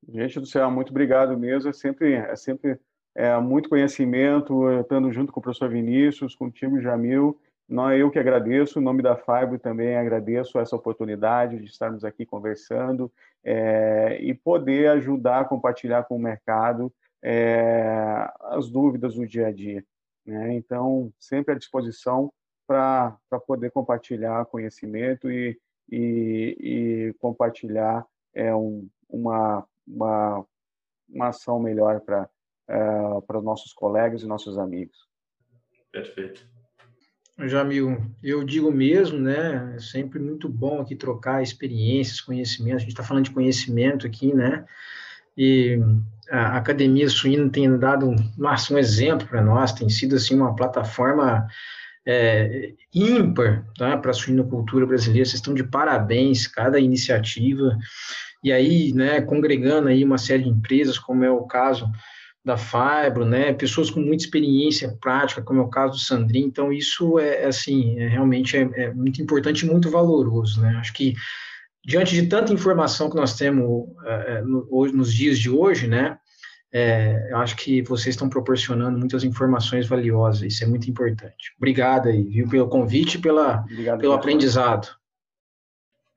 [0.07, 1.69] Gente do céu, muito obrigado mesmo.
[1.69, 2.79] É sempre, é sempre
[3.13, 7.37] é, muito conhecimento, estando junto com o professor Vinícius, com o time Jamil.
[7.67, 12.05] Não é eu que agradeço, em nome da FAIBO também agradeço essa oportunidade de estarmos
[12.05, 13.11] aqui conversando
[13.43, 16.93] é, e poder ajudar a compartilhar com o mercado
[17.23, 19.83] é, as dúvidas do dia a dia.
[20.25, 20.55] Né?
[20.55, 22.31] Então, sempre à disposição
[22.67, 25.59] para poder compartilhar conhecimento e,
[25.91, 30.45] e, e compartilhar é, um, uma, uma,
[31.07, 32.29] uma ação melhor para
[32.69, 34.97] uh, para os nossos colegas e nossos amigos.
[35.91, 36.47] Perfeito.
[37.37, 39.75] Jamil, eu digo mesmo, né?
[39.75, 42.77] É sempre muito bom aqui trocar experiências, conhecimentos.
[42.77, 44.65] A gente está falando de conhecimento aqui, né?
[45.37, 45.79] E
[46.29, 51.47] a Academia Suína tem dado nossa, um exemplo para nós, tem sido assim uma plataforma
[52.05, 55.25] é, ímpar tá, para a suinocultura brasileira.
[55.25, 57.77] Vocês estão de parabéns, cada iniciativa.
[58.43, 61.89] E aí, né, congregando aí uma série de empresas, como é o caso
[62.45, 66.71] da Fibro, né, pessoas com muita experiência prática, como é o caso do Sandrinho, então
[66.71, 71.15] isso é, assim, é, realmente é, é, muito importante e muito valoroso, né, acho que
[71.85, 75.87] diante de tanta informação que nós temos é, é no, hoje, nos dias de hoje,
[75.87, 76.17] né,
[76.73, 81.53] é, eu acho que vocês estão proporcionando muitas informações valiosas, isso é muito importante.
[81.57, 84.89] Obrigado aí, viu, pelo convite e pela, Obrigado, pelo aprendizado.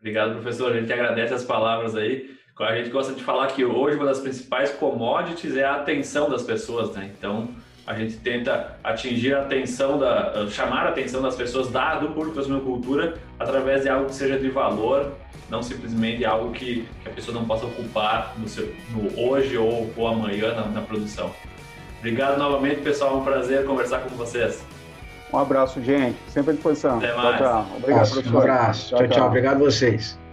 [0.01, 3.97] Obrigado, professor, a gente agradece as palavras aí, a gente gosta de falar que hoje
[3.97, 7.13] uma das principais commodities é a atenção das pessoas, né?
[7.17, 7.49] Então
[7.89, 12.37] a gente tenta atingir a atenção da, chamar a atenção das pessoas da, do público
[12.37, 15.15] da suinocultura através de algo que seja de valor,
[15.49, 19.91] não simplesmente algo que, que a pessoa não possa ocupar no, seu, no hoje ou,
[19.97, 21.31] ou amanhã na, na produção.
[21.99, 23.15] Obrigado novamente, pessoal.
[23.15, 24.63] É um prazer conversar com vocês.
[25.33, 26.19] Um abraço, gente.
[26.29, 26.99] Sempre à disposição.
[26.99, 27.39] Até mais.
[27.39, 27.67] Tchau, tchau.
[27.75, 28.37] Obrigado, Nossa, professor.
[28.37, 28.89] Um abraço.
[28.91, 29.09] Tchau, tchau.
[29.09, 29.27] tchau.
[29.29, 30.28] Obrigado a vocês.